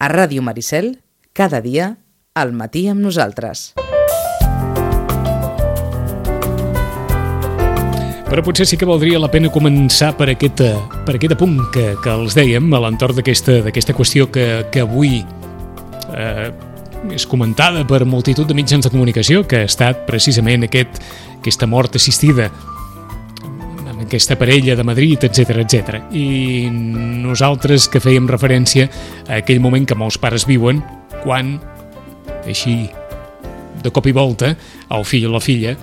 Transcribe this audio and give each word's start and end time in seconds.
A 0.00 0.08
Ràdio 0.08 0.40
Maricel, 0.40 1.02
cada 1.36 1.58
dia, 1.60 1.98
al 2.32 2.54
matí 2.56 2.86
amb 2.88 3.02
nosaltres. 3.04 3.74
Però 8.30 8.44
potser 8.46 8.64
sí 8.64 8.78
que 8.80 8.88
valdria 8.88 9.20
la 9.20 9.28
pena 9.28 9.50
començar 9.52 10.14
per 10.16 10.30
aquest, 10.32 10.62
eh, 10.64 10.72
per 11.04 11.18
aquest 11.18 11.36
punt 11.36 11.58
que, 11.74 11.84
que 12.00 12.14
els 12.14 12.32
dèiem 12.32 12.72
a 12.72 12.80
l'entorn 12.80 13.20
d'aquesta 13.20 13.92
qüestió 13.92 14.30
que, 14.32 14.46
que 14.72 14.86
avui 14.86 15.20
eh, 15.20 16.48
és 17.12 17.28
comentada 17.28 17.84
per 17.84 18.06
multitud 18.08 18.48
de 18.48 18.56
mitjans 18.56 18.88
de 18.88 18.94
comunicació, 18.96 19.44
que 19.44 19.66
ha 19.66 19.68
estat 19.68 20.06
precisament 20.08 20.64
aquest, 20.64 20.96
aquesta 21.42 21.68
mort 21.68 22.00
assistida 22.00 22.48
aquesta 24.10 24.34
parella 24.36 24.74
de 24.74 24.82
Madrid, 24.84 25.22
etc 25.22 25.54
etc. 25.62 26.00
I 26.10 26.66
nosaltres 26.70 27.86
que 27.88 28.02
fèiem 28.02 28.26
referència 28.28 28.88
a 29.28 29.38
aquell 29.38 29.62
moment 29.62 29.86
que 29.86 29.94
molts 29.98 30.18
pares 30.18 30.48
viuen 30.50 30.82
quan, 31.22 31.54
així, 32.42 32.88
de 33.80 33.92
cop 33.94 34.10
i 34.10 34.12
volta, 34.16 34.56
el 34.90 35.06
fill 35.06 35.28
o 35.30 35.34
la 35.36 35.40
filla 35.40 35.76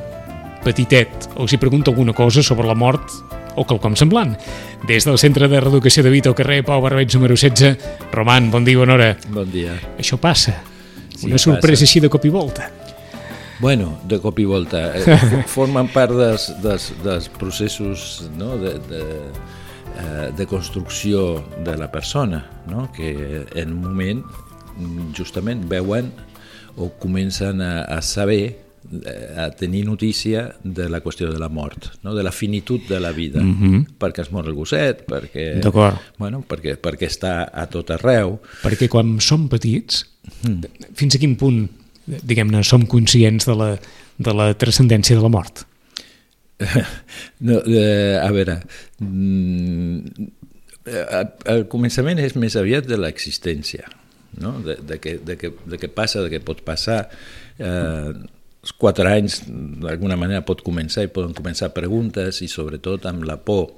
petitet 0.65 1.29
els 1.39 1.53
hi 1.53 1.59
pregunta 1.61 1.93
alguna 1.93 2.11
cosa 2.13 2.43
sobre 2.43 2.67
la 2.67 2.75
mort 2.75 3.13
o 3.57 3.63
quelcom 3.65 3.95
semblant. 3.97 4.35
Des 4.85 5.07
del 5.07 5.17
Centre 5.17 5.47
de 5.49 5.61
Reeducació 5.63 6.03
de 6.05 6.11
Vita 6.13 6.29
al 6.29 6.35
carrer 6.37 6.59
Pau 6.67 6.81
Barbeig 6.83 7.15
número 7.15 7.37
16, 7.39 8.11
Roman, 8.13 8.51
bon 8.51 8.67
dia, 8.67 8.77
bona 8.77 8.97
hora. 8.97 9.13
Bon 9.33 9.47
dia. 9.49 9.77
Això 9.97 10.19
passa. 10.21 10.59
Sí, 11.15 11.25
Una 11.25 11.39
sorpresa 11.39 11.79
passa. 11.79 11.87
així 11.87 12.03
de 12.03 12.11
cop 12.11 12.27
i 12.27 12.33
volta. 12.33 12.67
Bueno, 13.59 13.99
de 14.07 14.19
cop 14.21 14.39
i 14.39 14.45
volta. 14.45 14.91
Eh, 14.97 15.17
formen 15.55 15.89
part 15.93 16.13
dels, 16.13 16.49
dels, 16.63 16.91
dels 17.03 17.29
processos 17.39 18.27
no? 18.37 18.55
de, 18.61 18.75
de, 18.89 19.03
eh, 19.97 20.29
de 20.37 20.45
construcció 20.45 21.43
de 21.65 21.77
la 21.77 21.91
persona, 21.91 22.43
no? 22.69 22.91
que 22.93 23.45
en 23.55 23.73
un 23.73 23.81
moment 23.81 24.23
justament 25.17 25.65
veuen 25.69 26.11
o 26.77 26.91
comencen 27.01 27.63
a, 27.65 27.81
a 27.89 28.01
saber 28.05 28.67
Eh, 28.87 29.35
a 29.35 29.51
tenir 29.51 29.83
notícia 29.85 30.55
de 30.63 30.87
la 30.87 31.01
qüestió 31.03 31.27
de 31.27 31.39
la 31.39 31.49
mort, 31.49 31.89
no? 32.03 32.13
de 32.15 32.23
la 32.23 32.31
finitud 32.31 32.79
de 32.87 33.01
la 33.01 33.11
vida, 33.11 33.41
mm 33.43 33.55
-hmm. 33.59 33.85
perquè 33.99 34.21
es 34.21 34.31
mor 34.31 34.45
el 34.45 34.53
gosset, 34.53 35.05
perquè, 35.05 35.59
bueno, 36.17 36.45
perquè, 36.47 36.79
perquè 36.79 37.05
està 37.05 37.51
a 37.51 37.67
tot 37.67 37.91
arreu. 37.91 38.39
Perquè 38.63 38.87
quan 38.87 39.19
som 39.19 39.49
petits, 39.49 40.07
mm. 40.43 40.63
fins 40.93 41.15
a 41.15 41.19
quin 41.19 41.35
punt, 41.35 41.69
diguem-ne, 42.07 42.63
som 42.63 42.85
conscients 42.89 43.47
de 43.47 43.55
la, 43.57 43.71
de 44.17 44.35
la 44.35 44.51
transcendència 44.59 45.17
de 45.17 45.23
la 45.23 45.31
mort? 45.33 45.65
no, 47.45 47.59
eh, 47.69 48.17
a 48.17 48.29
veure, 48.33 48.61
mm, 49.03 50.27
el 51.53 51.65
començament 51.69 52.21
és 52.23 52.37
més 52.39 52.55
aviat 52.57 52.87
de 52.87 52.97
l'existència, 52.99 53.89
no? 54.41 54.57
de, 54.65 54.79
de, 54.79 54.97
que, 55.03 55.17
de, 55.19 55.37
que, 55.37 55.51
de 55.67 55.79
que 55.81 55.91
passa, 55.91 56.23
de 56.23 56.31
què 56.33 56.41
pot 56.43 56.63
passar, 56.65 57.03
eh, 57.59 58.13
els 58.67 58.73
quatre 58.75 59.11
anys 59.11 59.41
d'alguna 59.47 60.17
manera 60.19 60.43
pot 60.47 60.63
començar 60.65 61.05
i 61.05 61.11
poden 61.13 61.35
començar 61.37 61.69
preguntes 61.75 62.41
i 62.43 62.49
sobretot 62.51 63.05
amb 63.07 63.27
la 63.27 63.37
por 63.39 63.69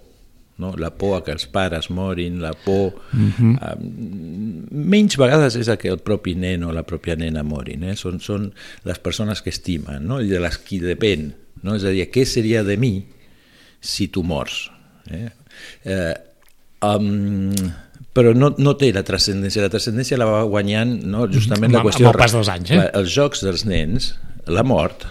no? 0.59 0.73
la 0.77 0.91
por 0.91 1.17
a 1.17 1.23
que 1.25 1.33
els 1.33 1.47
pares 1.49 1.89
morin, 1.89 2.41
la 2.43 2.51
por... 2.53 2.93
Uh 3.15 3.39
-huh. 3.39 3.53
a, 3.63 3.75
menys 3.79 5.17
vegades 5.17 5.55
és 5.55 5.69
a 5.69 5.77
que 5.77 5.89
el 5.89 5.99
propi 5.99 6.35
nen 6.35 6.63
o 6.63 6.71
la 6.71 6.85
pròpia 6.85 7.15
nena 7.17 7.43
morin, 7.43 7.83
eh? 7.83 7.95
són, 7.95 8.19
són 8.19 8.51
les 8.83 8.99
persones 8.99 9.41
que 9.41 9.49
estimen 9.49 10.05
no? 10.05 10.21
i 10.21 10.27
de 10.27 10.39
les 10.39 10.57
qui 10.57 10.79
depèn. 10.79 11.33
No? 11.63 11.75
És 11.75 11.83
a 11.83 11.91
dir, 11.91 12.09
què 12.11 12.25
seria 12.25 12.63
de 12.63 12.77
mi 12.77 13.05
si 13.81 14.07
tu 14.07 14.23
mors? 14.23 14.71
Eh? 15.09 15.29
Eh, 15.83 16.15
um, 16.81 17.51
però 18.13 18.33
no, 18.35 18.53
no 18.57 18.75
té 18.75 18.91
la 18.93 19.03
transcendència. 19.03 19.61
La 19.61 19.69
transcendència 19.69 20.17
la 20.17 20.25
va 20.25 20.43
guanyant 20.43 21.03
no? 21.05 21.27
justament 21.27 21.71
la 21.71 21.83
qüestió... 21.83 22.07
Amb 22.07 22.15
el 22.15 22.19
pas 22.19 22.33
dels 22.35 22.49
anys, 22.49 22.71
eh? 22.71 22.89
Els 22.93 23.13
jocs 23.15 23.43
dels 23.45 23.65
nens 23.65 24.15
la 24.47 24.63
mort 24.63 25.05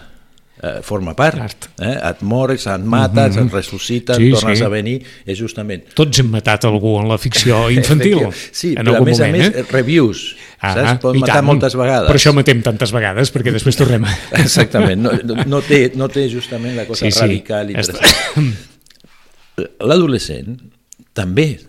eh, 0.61 0.79
forma 0.81 1.13
part. 1.15 1.69
Eh? 1.79 1.95
Et 2.09 2.21
mors, 2.21 2.67
et 2.67 2.83
mates, 2.83 3.35
mm 3.35 3.39
-hmm. 3.39 3.47
et 3.47 3.53
ressuscites, 3.53 4.17
sí, 4.17 4.31
tornes 4.31 4.57
sí. 4.57 4.63
a 4.63 4.69
venir, 4.69 5.01
és 5.25 5.39
justament... 5.39 5.83
Tots 5.93 6.19
hem 6.19 6.29
matat 6.29 6.65
algú 6.65 6.99
en 6.99 7.07
la 7.07 7.17
ficció 7.17 7.69
infantil. 7.69 8.27
sí, 8.51 8.73
en 8.75 8.85
però 8.85 8.97
a 8.97 9.01
més 9.01 9.19
moment, 9.19 9.35
a 9.35 9.37
més, 9.37 9.55
eh? 9.55 9.65
reviews, 9.71 10.35
ah, 10.59 10.73
saps? 10.73 11.01
Pots 11.01 11.19
matar 11.19 11.35
tant. 11.35 11.45
moltes 11.45 11.75
vegades. 11.75 12.07
Per 12.07 12.15
això 12.15 12.33
matem 12.33 12.61
tantes 12.61 12.91
vegades, 12.91 13.31
perquè 13.31 13.51
després 13.51 13.75
tornem 13.75 14.03
a... 14.03 14.17
Exactament, 14.43 15.01
no, 15.01 15.11
no, 15.45 15.61
té, 15.61 15.91
no 15.95 16.07
té 16.07 16.29
justament 16.29 16.75
la 16.75 16.85
cosa 16.85 17.09
sí, 17.09 17.19
radical 17.19 17.67
sí. 17.67 17.73
i 17.73 17.75
interessant. 17.75 18.53
L'adolescent 19.79 20.59
també 21.13 21.59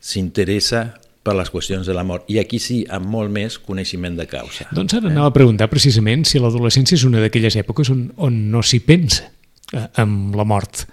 s'interessa 0.00 0.94
per 1.28 1.36
les 1.36 1.50
qüestions 1.52 1.88
de 1.88 1.94
la 1.96 2.06
mort, 2.08 2.24
i 2.32 2.38
aquí 2.40 2.60
sí, 2.62 2.80
amb 2.88 3.10
molt 3.12 3.32
més 3.34 3.58
coneixement 3.60 4.16
de 4.16 4.24
causa. 4.30 4.68
Doncs 4.72 4.96
ara 4.96 5.10
eh? 5.10 5.12
anava 5.12 5.28
a 5.28 5.36
preguntar 5.36 5.68
precisament 5.68 6.24
si 6.28 6.40
l'adolescència 6.40 6.96
és 6.96 7.04
una 7.08 7.20
d'aquelles 7.20 7.58
èpoques 7.60 7.92
on, 7.92 8.06
on 8.24 8.38
no 8.52 8.64
s'hi 8.64 8.80
pensa 8.86 9.28
eh, 9.28 9.86
amb 10.00 10.36
la 10.38 10.46
mort, 10.48 10.86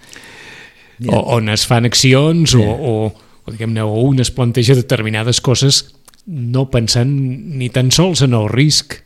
yeah. 0.99 1.15
o, 1.15 1.21
on 1.37 1.53
es 1.53 1.63
fan 1.69 1.87
accions 1.87 2.57
yeah. 2.57 2.67
o, 2.67 2.91
o, 3.07 3.31
o, 3.45 3.53
diguem-ne, 3.55 3.85
o 3.85 4.03
un 4.09 4.19
es 4.23 4.33
planteja 4.35 4.75
determinades 4.75 5.39
coses 5.45 5.85
no 6.25 6.67
pensant 6.73 7.11
ni 7.55 7.69
tan 7.69 7.93
sols 7.93 8.25
en 8.25 8.35
el 8.35 8.49
risc 8.51 8.97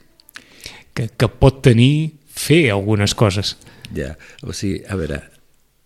que, 0.96 1.10
que 1.10 1.30
pot 1.30 1.62
tenir 1.66 2.16
fer 2.40 2.70
algunes 2.74 3.14
coses. 3.20 3.58
Ja, 3.96 4.14
o 4.48 4.56
sigui, 4.56 4.80
a 4.88 4.96
veure, 4.98 5.20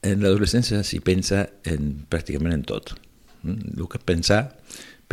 en 0.06 0.24
l'adolescència 0.24 0.84
s'hi 0.86 1.00
pensa 1.04 1.48
en, 1.68 1.96
pràcticament 2.12 2.56
en 2.56 2.68
tot. 2.68 2.94
Mm? 3.44 3.76
El 3.80 3.90
que 3.92 4.00
pensar 4.00 4.44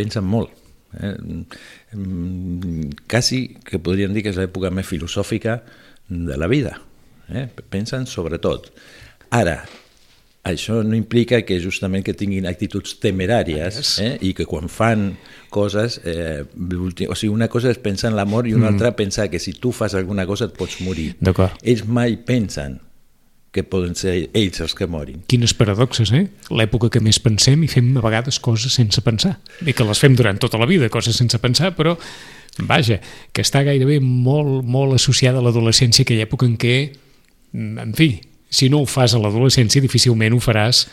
pensen 0.01 0.27
molt. 0.27 0.57
Eh? 0.99 1.15
Quasi 3.11 3.43
que 3.65 3.79
podríem 3.79 4.17
dir 4.17 4.25
que 4.25 4.33
és 4.33 4.41
l'època 4.41 4.73
més 4.75 4.89
filosòfica 4.89 5.61
de 6.09 6.41
la 6.41 6.49
vida. 6.51 6.79
Eh? 7.31 7.47
Pensen 7.71 8.09
sobre 8.11 8.41
tot. 8.43 8.73
Ara, 9.31 9.61
això 10.43 10.81
no 10.83 10.97
implica 10.97 11.43
que 11.47 11.61
justament 11.63 12.05
que 12.05 12.17
tinguin 12.17 12.49
actituds 12.49 12.97
temeràries 13.03 13.93
eh? 14.03 14.13
i 14.25 14.33
que 14.35 14.47
quan 14.49 14.71
fan 14.73 15.13
coses, 15.53 16.01
eh, 16.09 16.43
o 16.49 17.15
sigui, 17.15 17.33
una 17.33 17.51
cosa 17.53 17.71
és 17.71 17.81
pensar 17.83 18.11
en 18.11 18.19
la 18.19 18.27
mort 18.27 18.49
i 18.49 18.55
una 18.57 18.71
mm. 18.71 18.75
altra 18.75 18.95
pensar 18.97 19.29
que 19.31 19.39
si 19.39 19.53
tu 19.53 19.73
fas 19.77 19.95
alguna 19.95 20.27
cosa 20.27 20.49
et 20.49 20.57
pots 20.57 20.81
morir. 20.83 21.13
Ells 21.63 21.85
mai 21.87 22.17
pensen 22.17 22.81
que 23.51 23.65
poden 23.67 23.97
ser 23.99 24.31
ells 24.37 24.61
els 24.63 24.75
que 24.79 24.87
morin. 24.87 25.25
Quines 25.31 25.55
paradoxes, 25.59 26.13
eh? 26.15 26.27
L'època 26.55 26.91
que 26.95 27.03
més 27.03 27.19
pensem 27.23 27.65
i 27.67 27.71
fem 27.71 27.91
a 27.99 28.05
vegades 28.05 28.39
coses 28.43 28.77
sense 28.79 29.03
pensar. 29.03 29.37
I 29.67 29.75
que 29.75 29.87
les 29.87 29.99
fem 29.99 30.15
durant 30.19 30.39
tota 30.39 30.61
la 30.61 30.69
vida, 30.71 30.91
coses 30.93 31.19
sense 31.19 31.39
pensar, 31.43 31.73
però 31.79 31.97
vaja, 32.67 33.01
que 33.35 33.43
està 33.43 33.65
gairebé 33.67 33.99
molt, 34.03 34.63
molt 34.67 34.95
associada 34.99 35.43
a 35.43 35.47
l'adolescència, 35.47 36.07
aquella 36.07 36.29
època 36.29 36.47
en 36.47 36.55
què, 36.61 36.77
en 37.57 37.97
fi, 37.99 38.13
si 38.51 38.71
no 38.71 38.85
ho 38.85 38.87
fas 38.91 39.15
a 39.15 39.23
l'adolescència, 39.23 39.83
difícilment 39.83 40.35
ho 40.35 40.41
faràs 40.43 40.87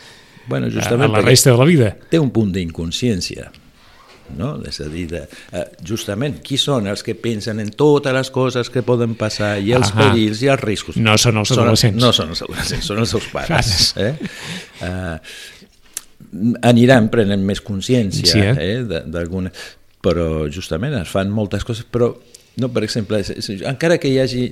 bueno, 0.48 0.70
justament 0.72 1.10
a 1.10 1.18
la 1.18 1.22
resta 1.22 1.52
de 1.52 1.58
la 1.60 1.66
vida. 1.68 1.94
Té 2.10 2.18
un 2.18 2.32
punt 2.34 2.50
d'inconsciència 2.54 3.50
no? 4.36 4.54
és 4.68 4.80
a 4.84 4.88
dir, 4.92 5.06
de, 5.10 5.22
uh, 5.52 5.64
justament, 5.86 6.38
qui 6.44 6.58
són 6.60 6.88
els 6.90 7.04
que 7.06 7.14
pensen 7.18 7.62
en 7.62 7.70
totes 7.70 8.14
les 8.14 8.30
coses 8.34 8.70
que 8.72 8.84
poden 8.86 9.16
passar 9.18 9.56
i 9.62 9.72
els 9.76 9.92
Ahà. 9.92 10.08
perills 10.08 10.42
i 10.44 10.50
els 10.52 10.62
riscos? 10.62 10.98
No 11.00 11.16
són 11.20 11.40
els 11.42 11.52
adolescents. 11.54 12.00
no 12.02 12.12
són 12.16 12.34
els 12.34 12.42
adolescents, 12.46 12.90
són 12.90 13.04
els 13.04 13.14
seus 13.16 13.28
pares. 13.34 13.92
eh? 13.96 14.14
Uh, 14.82 15.16
aniran 16.68 17.08
prenent 17.12 17.44
més 17.46 17.62
consciència 17.64 18.32
sí, 18.32 18.44
eh? 18.44 18.56
eh? 18.78 19.04
d'alguna... 19.06 19.52
Però 19.98 20.46
justament 20.46 20.94
es 20.94 21.10
fan 21.10 21.32
moltes 21.34 21.64
coses, 21.66 21.82
però, 21.90 22.12
no, 22.62 22.68
per 22.70 22.84
exemple, 22.86 23.18
encara 23.66 23.96
que 23.98 24.12
hi 24.12 24.20
hagi 24.22 24.42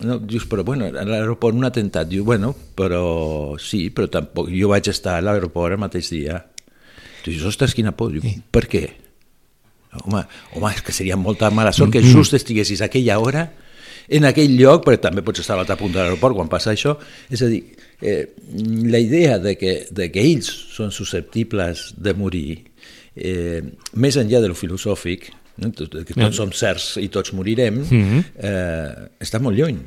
no, 0.00 0.16
dius, 0.18 0.46
però 0.48 0.64
bueno, 0.64 0.86
a 0.88 1.04
l'aeroport 1.04 1.54
un 1.54 1.68
atemptat, 1.68 2.08
diu, 2.08 2.24
bueno, 2.24 2.54
però 2.74 3.58
sí, 3.60 3.90
però 3.94 4.08
tampoc, 4.10 4.48
jo 4.48 4.70
vaig 4.72 4.88
estar 4.88 5.18
a 5.18 5.24
l'aeroport 5.24 5.76
el 5.76 5.82
mateix 5.82 6.08
dia 6.14 6.40
Tu 7.22 7.32
dius, 7.32 7.46
ostres, 7.48 7.74
quina 7.78 7.94
por. 7.96 8.12
Diu, 8.14 8.38
per 8.52 8.66
què? 8.70 8.86
Home, 10.02 10.22
home, 10.56 10.70
és 10.72 10.80
que 10.84 10.94
seria 10.96 11.18
molta 11.20 11.50
mala 11.52 11.72
sort 11.76 11.92
que 11.92 12.00
mm-hmm. 12.00 12.16
just 12.16 12.34
estiguessis 12.38 12.80
a 12.80 12.88
aquella 12.88 13.18
hora 13.20 13.50
en 14.12 14.26
aquell 14.26 14.56
lloc, 14.58 14.82
perquè 14.86 15.02
també 15.04 15.22
pots 15.24 15.42
estar 15.42 15.54
a 15.54 15.60
l'altra 15.60 15.76
punta 15.80 16.00
de 16.00 16.06
l'aeroport 16.06 16.36
quan 16.36 16.50
passa 16.50 16.72
això. 16.72 16.96
És 17.32 17.44
a 17.44 17.48
dir, 17.50 17.62
eh, 18.00 18.24
la 18.90 19.00
idea 19.00 19.38
de 19.38 19.54
que, 19.60 19.76
de 19.90 20.08
que 20.12 20.24
ells 20.24 20.50
són 20.74 20.92
susceptibles 20.94 21.92
de 21.96 22.14
morir, 22.18 22.58
eh, 23.14 23.62
més 23.94 24.18
enllà 24.20 24.42
de 24.42 24.50
lo 24.50 24.58
filosòfic, 24.58 25.30
no? 25.62 25.72
que 25.72 26.16
tots 26.16 26.40
som 26.40 26.52
certs 26.56 26.96
i 27.02 27.08
tots 27.12 27.34
morirem, 27.36 27.82
mm-hmm. 27.84 28.30
eh, 28.42 29.10
està 29.22 29.42
molt 29.42 29.58
lluny 29.60 29.82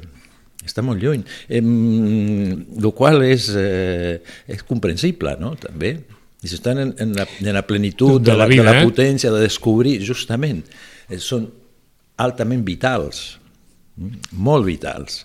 està 0.65 0.81
molt 0.81 0.97
lluny, 0.97 1.21
eh, 1.45 1.59
el 1.61 2.87
qual 2.97 3.21
és, 3.21 3.51
eh, 3.53 4.15
és 4.49 4.63
comprensible, 4.65 5.35
no?, 5.37 5.51
també. 5.61 5.91
I 6.45 6.51
s'estan 6.51 6.81
en, 6.83 6.93
en, 7.01 7.15
la, 7.17 7.25
en 7.41 7.53
la 7.57 7.65
plenitud 7.65 8.19
de, 8.19 8.29
de, 8.29 8.37
la, 8.37 8.45
vida, 8.45 8.63
de 8.63 8.69
la 8.69 8.81
eh? 8.81 8.85
potència 8.85 9.33
de 9.33 9.41
descobrir, 9.41 9.97
justament, 10.05 10.61
eh, 11.09 11.19
són 11.21 11.47
altament 12.21 12.61
vitals, 12.67 13.25
mm, 13.97 14.35
molt 14.45 14.67
vitals. 14.69 15.23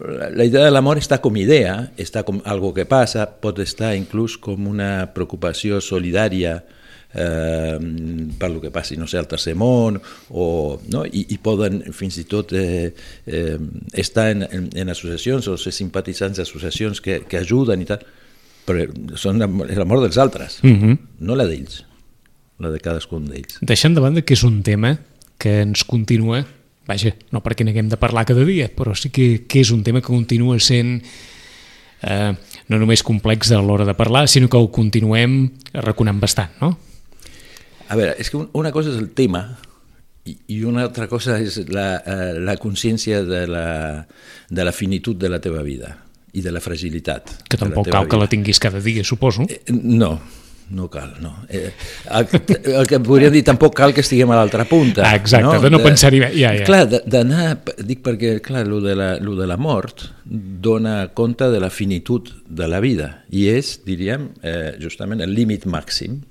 La 0.00 0.44
idea 0.44 0.64
de 0.64 0.70
l'amor 0.72 1.00
està 1.00 1.18
com 1.20 1.36
idea, 1.36 1.74
està 2.00 2.22
com 2.24 2.38
algo 2.48 2.72
que 2.76 2.86
passa, 2.88 3.26
pot 3.28 3.58
estar 3.60 3.92
inclús 3.96 4.38
com 4.40 4.68
una 4.70 5.10
preocupació 5.12 5.80
solidària 5.84 6.54
eh, 7.14 7.78
per 8.38 8.50
lo 8.50 8.60
que 8.62 8.72
passi, 8.72 8.96
no 8.96 9.06
sé, 9.06 9.18
al 9.20 9.28
tercer 9.28 9.54
món, 9.58 10.00
o, 10.30 10.46
no? 10.90 11.04
I, 11.04 11.26
i 11.36 11.38
poden 11.38 11.82
fins 11.92 12.18
i 12.20 12.26
tot 12.30 12.52
eh, 12.56 12.92
eh, 13.26 13.56
estar 13.92 14.30
en, 14.32 14.44
en, 14.48 14.68
en 14.74 14.92
associacions 14.92 15.48
o 15.48 15.56
ser 15.60 15.74
simpatitzants 15.76 16.40
d'associacions 16.40 17.00
que, 17.04 17.22
que 17.28 17.42
ajuden 17.44 17.84
i 17.84 17.88
tal, 17.88 18.04
però 18.66 18.84
són 19.16 19.38
la, 19.38 19.46
la 19.48 19.84
mort 19.84 20.02
dels 20.02 20.18
altres, 20.18 20.60
uh 20.62 20.66
Mhm. 20.66 20.82
-huh. 20.92 20.98
no 21.20 21.36
la 21.36 21.46
d'ells, 21.46 21.84
la 22.58 22.70
de 22.70 22.80
cadascun 22.80 23.26
d'ells. 23.28 23.58
Deixant 23.60 23.94
de 23.94 24.00
banda 24.00 24.22
que 24.22 24.34
és 24.34 24.42
un 24.44 24.62
tema 24.62 24.98
que 25.38 25.60
ens 25.60 25.84
continua, 25.84 26.46
vaja, 26.86 27.14
no 27.32 27.42
perquè 27.42 27.64
n'haguem 27.64 27.88
de 27.88 27.96
parlar 27.96 28.24
cada 28.24 28.44
dia, 28.44 28.70
però 28.74 28.94
sí 28.94 29.10
que, 29.10 29.46
que 29.46 29.60
és 29.60 29.70
un 29.70 29.82
tema 29.82 30.00
que 30.00 30.06
continua 30.06 30.58
sent 30.60 31.02
eh, 32.02 32.34
no 32.68 32.78
només 32.78 33.02
complex 33.02 33.50
a 33.52 33.60
l'hora 33.62 33.84
de 33.84 33.94
parlar, 33.94 34.28
sinó 34.28 34.48
que 34.48 34.56
ho 34.56 34.70
continuem 34.70 35.50
reconant 35.72 36.20
bastant, 36.20 36.50
no? 36.60 36.78
A 37.88 37.96
veure, 37.96 38.14
és 38.18 38.30
que 38.30 38.36
un- 38.36 38.50
una 38.52 38.70
cosa 38.72 38.90
és 38.90 38.96
el 38.96 39.10
tema 39.10 39.58
i, 40.24 40.36
i 40.48 40.62
una 40.64 40.82
altra 40.82 41.06
cosa 41.08 41.38
és 41.40 41.58
la, 41.68 41.96
eh, 42.06 42.38
la 42.40 42.56
consciència 42.56 43.22
de 43.24 43.46
la, 43.46 44.06
de 44.48 44.64
la 44.64 44.72
finitud 44.72 45.16
de 45.16 45.28
la 45.28 45.40
teva 45.40 45.62
vida 45.62 45.98
i 46.34 46.42
de 46.42 46.52
la 46.54 46.60
fragilitat. 46.60 47.36
Que 47.48 47.60
tampoc 47.60 47.90
cal 47.90 48.08
que 48.10 48.18
la 48.20 48.30
tinguis 48.30 48.60
cada 48.62 48.80
dia, 48.80 49.04
suposo. 49.04 49.46
Eh, 49.48 49.62
No, 49.72 50.18
no 50.70 50.88
cal, 50.88 51.14
no. 51.20 51.44
Eh, 51.48 51.72
el, 52.10 52.28
el 52.74 52.86
que 52.88 52.98
podríem 53.00 53.32
dir, 53.34 53.42
tampoc 53.44 53.74
cal 53.76 53.92
que 53.94 54.00
estiguem 54.04 54.30
a 54.32 54.38
l'altra 54.38 54.64
punta. 54.68 55.04
Ah, 55.04 55.16
exacte, 55.18 55.58
de 55.60 55.70
no 55.72 55.80
pensar-hi 55.84 56.22
bé, 56.22 56.30
ja, 56.34 56.54
ja. 56.56 56.64
Clar, 56.66 56.84
d'anar, 56.88 57.58
dic 57.84 58.00
perquè, 58.04 58.38
clar, 58.44 58.64
lo 58.68 58.80
de, 58.84 58.96
la, 58.98 59.10
lo 59.20 59.36
de 59.36 59.48
la 59.50 59.58
mort 59.60 60.06
dona 60.24 61.10
compte 61.14 61.50
de 61.52 61.60
la 61.60 61.70
finitud 61.70 62.32
de 62.48 62.70
la 62.70 62.80
vida 62.84 63.10
i 63.30 63.48
és, 63.52 63.76
diríem, 63.84 64.30
eh, 64.42 64.72
justament 64.80 65.22
el 65.24 65.36
límit 65.36 65.68
màxim, 65.68 66.22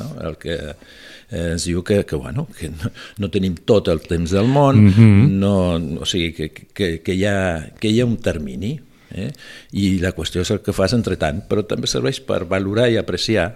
no? 0.00 0.10
el 0.24 0.40
que 0.40 0.56
eh, 0.64 1.52
ens 1.52 1.68
diu 1.68 1.84
que, 1.84 2.02
que, 2.08 2.16
bueno, 2.16 2.48
que 2.56 2.72
no, 2.72 2.92
no 3.20 3.30
tenim 3.32 3.60
tot 3.68 3.92
el 3.92 4.00
temps 4.08 4.32
del 4.32 4.48
món, 4.48 4.84
mm 4.88 4.92
-hmm. 4.96 5.30
no, 5.44 5.56
o 6.00 6.08
sigui, 6.08 6.32
que, 6.32 6.50
que, 6.72 7.02
que, 7.04 7.14
hi 7.14 7.24
ha, 7.26 7.72
que 7.78 7.92
hi 7.92 8.00
ha 8.00 8.06
un 8.06 8.16
termini, 8.16 8.78
eh? 9.14 9.30
i 9.72 9.96
la 10.02 10.12
qüestió 10.16 10.44
és 10.44 10.52
el 10.54 10.62
que 10.64 10.74
fas 10.76 10.94
entre 10.96 11.18
tant, 11.20 11.42
però 11.48 11.64
també 11.66 11.90
serveix 11.90 12.20
per 12.24 12.44
valorar 12.50 12.88
i 12.92 12.98
apreciar 13.00 13.48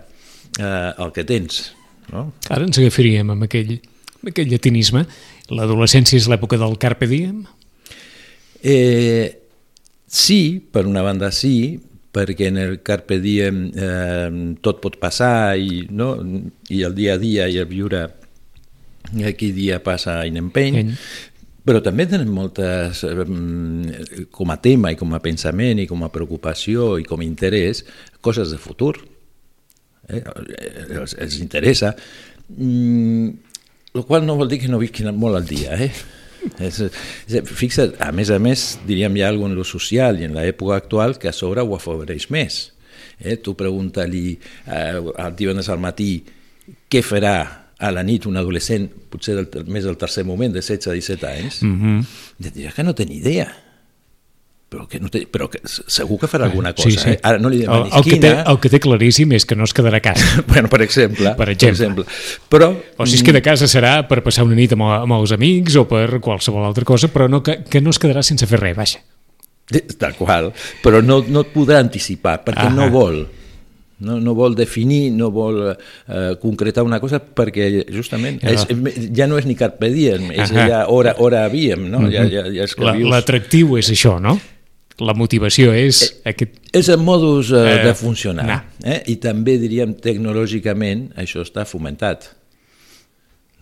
eh, 0.58 0.90
el 0.98 1.12
que 1.14 1.26
tens. 1.28 1.72
No? 2.12 2.30
Ara 2.50 2.66
ens 2.66 2.80
agafaríem 2.80 3.32
amb 3.34 3.46
aquell, 3.48 3.76
amb 4.20 4.32
aquell 4.32 4.50
llatinisme. 4.52 5.04
L'adolescència 5.52 6.18
és 6.20 6.28
l'època 6.30 6.58
del 6.60 6.78
carpe 6.80 7.08
diem? 7.10 7.42
Eh, 8.62 9.28
sí, 10.06 10.62
per 10.72 10.86
una 10.86 11.02
banda 11.02 11.32
sí, 11.34 11.80
perquè 12.12 12.50
en 12.52 12.60
el 12.60 12.74
carpe 12.84 13.18
diem 13.22 13.64
eh, 13.72 14.30
tot 14.64 14.82
pot 14.84 14.98
passar 15.00 15.56
i, 15.56 15.86
no? 15.90 16.14
i 16.70 16.82
el 16.86 16.94
dia 16.94 17.16
a 17.16 17.20
dia 17.20 17.48
i 17.48 17.56
el 17.62 17.70
viure 17.70 18.04
aquell 19.26 19.54
dia 19.56 19.80
passa 19.84 20.20
inempeny, 20.28 20.78
Ell. 20.82 20.92
Però 21.62 21.82
també 21.84 22.08
tenen 22.10 22.30
moltes, 22.34 23.04
eh, 23.06 24.26
com 24.34 24.50
a 24.50 24.58
tema 24.62 24.90
i 24.90 24.98
com 24.98 25.12
a 25.14 25.22
pensament 25.22 25.82
i 25.82 25.86
com 25.86 26.02
a 26.02 26.10
preocupació 26.10 26.96
i 26.98 27.06
com 27.06 27.22
a 27.22 27.26
interès, 27.26 27.84
coses 28.20 28.50
de 28.50 28.58
futur. 28.58 28.96
Eh? 30.08 30.22
Els, 30.98 31.14
els 31.14 31.38
interessa. 31.38 31.94
Mm, 32.56 33.30
el 33.94 34.04
qual 34.08 34.26
no 34.26 34.36
vol 34.40 34.50
dir 34.50 34.58
que 34.62 34.72
no 34.72 34.80
visquin 34.82 35.12
molt 35.14 35.38
al 35.38 35.46
dia, 35.46 35.78
eh? 35.78 35.92
És, 36.58 36.80
és, 36.82 37.38
fixa't, 37.46 37.94
a 38.02 38.10
més 38.10 38.32
a 38.34 38.38
més, 38.42 38.80
diríem, 38.88 39.14
alguna 39.22 39.52
en 39.52 39.60
lo 39.60 39.64
social 39.68 40.18
i 40.18 40.26
en 40.26 40.34
l'època 40.34 40.80
actual 40.80 41.14
que 41.20 41.30
a 41.30 41.36
sobre 41.36 41.62
ho 41.62 41.76
afavoreix 41.76 42.26
més. 42.34 42.72
Eh? 43.20 43.36
Tu 43.38 43.54
pregunta-li 43.54 44.32
eh, 44.34 44.98
el 44.98 45.36
divendres 45.38 45.70
al 45.70 45.78
matí 45.78 46.16
què 46.90 47.02
farà 47.06 47.61
a 47.82 47.90
la 47.90 48.04
nit 48.06 48.28
un 48.30 48.38
adolescent, 48.38 48.86
potser 49.10 49.34
del, 49.40 49.66
més 49.66 49.84
del 49.84 49.98
tercer 49.98 50.24
moment, 50.28 50.54
de 50.54 50.62
16 50.62 50.88
a 50.92 50.94
17 50.94 51.28
anys, 51.28 51.60
mm 51.66 51.76
-hmm. 51.82 52.46
et 52.46 52.54
dirà 52.54 52.72
que 52.72 52.84
no 52.86 52.94
té 52.94 53.06
ni 53.06 53.18
idea. 53.18 53.50
Però, 54.72 54.86
que 54.88 54.98
no 54.98 55.10
té, 55.12 55.26
però 55.28 55.50
que 55.52 55.58
segur 55.66 56.16
que 56.18 56.26
farà 56.26 56.46
alguna 56.46 56.72
cosa. 56.72 56.88
Sí, 56.88 56.96
sí. 56.96 57.10
Eh? 57.10 57.18
Ara 57.22 57.38
no 57.38 57.50
li 57.50 57.58
El, 57.58 57.68
demanis 57.68 57.92
el, 57.94 58.04
que 58.04 58.16
té, 58.16 58.28
quina. 58.30 58.42
el 58.48 58.58
que 58.58 58.70
té 58.70 58.78
claríssim 58.80 59.32
és 59.32 59.44
que 59.44 59.54
no 59.54 59.64
es 59.64 59.74
quedarà 59.74 59.98
a 59.98 60.00
casa. 60.00 60.24
bueno, 60.48 60.68
per 60.68 60.80
exemple. 60.80 61.34
Per 61.36 61.48
exemple. 61.50 62.04
Però, 62.48 62.74
O 62.96 63.04
si 63.04 63.16
es 63.16 63.22
queda 63.22 63.38
a 63.38 63.42
casa 63.42 63.66
serà 63.68 64.08
per 64.08 64.22
passar 64.22 64.44
una 64.44 64.54
nit 64.54 64.72
amb, 64.72 64.82
amb 64.82 65.12
els 65.12 65.32
amics 65.32 65.76
o 65.76 65.84
per 65.84 66.20
qualsevol 66.20 66.64
altra 66.64 66.84
cosa, 66.84 67.08
però 67.08 67.28
no, 67.28 67.42
que, 67.42 67.64
que 67.68 67.82
no 67.82 67.90
es 67.90 67.98
quedarà 67.98 68.22
sense 68.22 68.46
fer 68.46 68.60
res, 68.60 68.76
vaja. 68.76 69.00
Tal 69.98 70.14
qual, 70.14 70.52
però 70.82 71.02
no, 71.02 71.22
no 71.28 71.40
et 71.40 71.52
podrà 71.52 71.78
anticipar, 71.78 72.42
perquè 72.44 72.66
Ahà. 72.68 72.74
no 72.74 72.88
vol. 72.90 73.26
No, 74.02 74.16
no 74.20 74.32
vol 74.34 74.56
definir, 74.58 75.12
no 75.14 75.28
vol 75.30 75.60
eh, 75.70 76.34
concretar 76.42 76.82
una 76.82 76.98
cosa 77.00 77.20
perquè 77.22 77.84
justament 77.94 78.40
Ja. 78.42 78.50
és, 78.56 78.66
ja 79.14 79.28
no 79.30 79.38
és 79.38 79.46
ni 79.46 79.54
carpe 79.54 79.90
diem, 79.94 80.30
és 80.34 80.50
Ahà. 80.50 80.64
ja 80.68 80.80
hora, 80.90 81.14
hora 81.22 81.44
havíem, 81.46 81.84
no? 81.92 82.04
ja, 82.10 82.24
ja, 82.26 82.46
ja 82.50 82.64
és 82.66 82.74
que. 82.74 82.82
L'atractiu 83.06 83.76
és 83.78 83.90
això, 83.94 84.16
no? 84.20 84.38
La 85.02 85.14
motivació 85.16 85.72
és 85.74 86.02
aquest... 86.28 86.58
És 86.76 86.88
el 86.92 86.98
modus 87.00 87.48
eh, 87.50 87.62
Eh, 87.80 87.84
de 87.88 87.94
funcionar. 87.96 88.44
anar. 88.44 88.58
Eh? 88.84 89.00
I 89.14 89.16
també, 89.22 89.56
diríem, 89.58 89.94
tecnològicament 89.94 91.08
això 91.16 91.40
està 91.46 91.64
fomentat. 91.64 92.28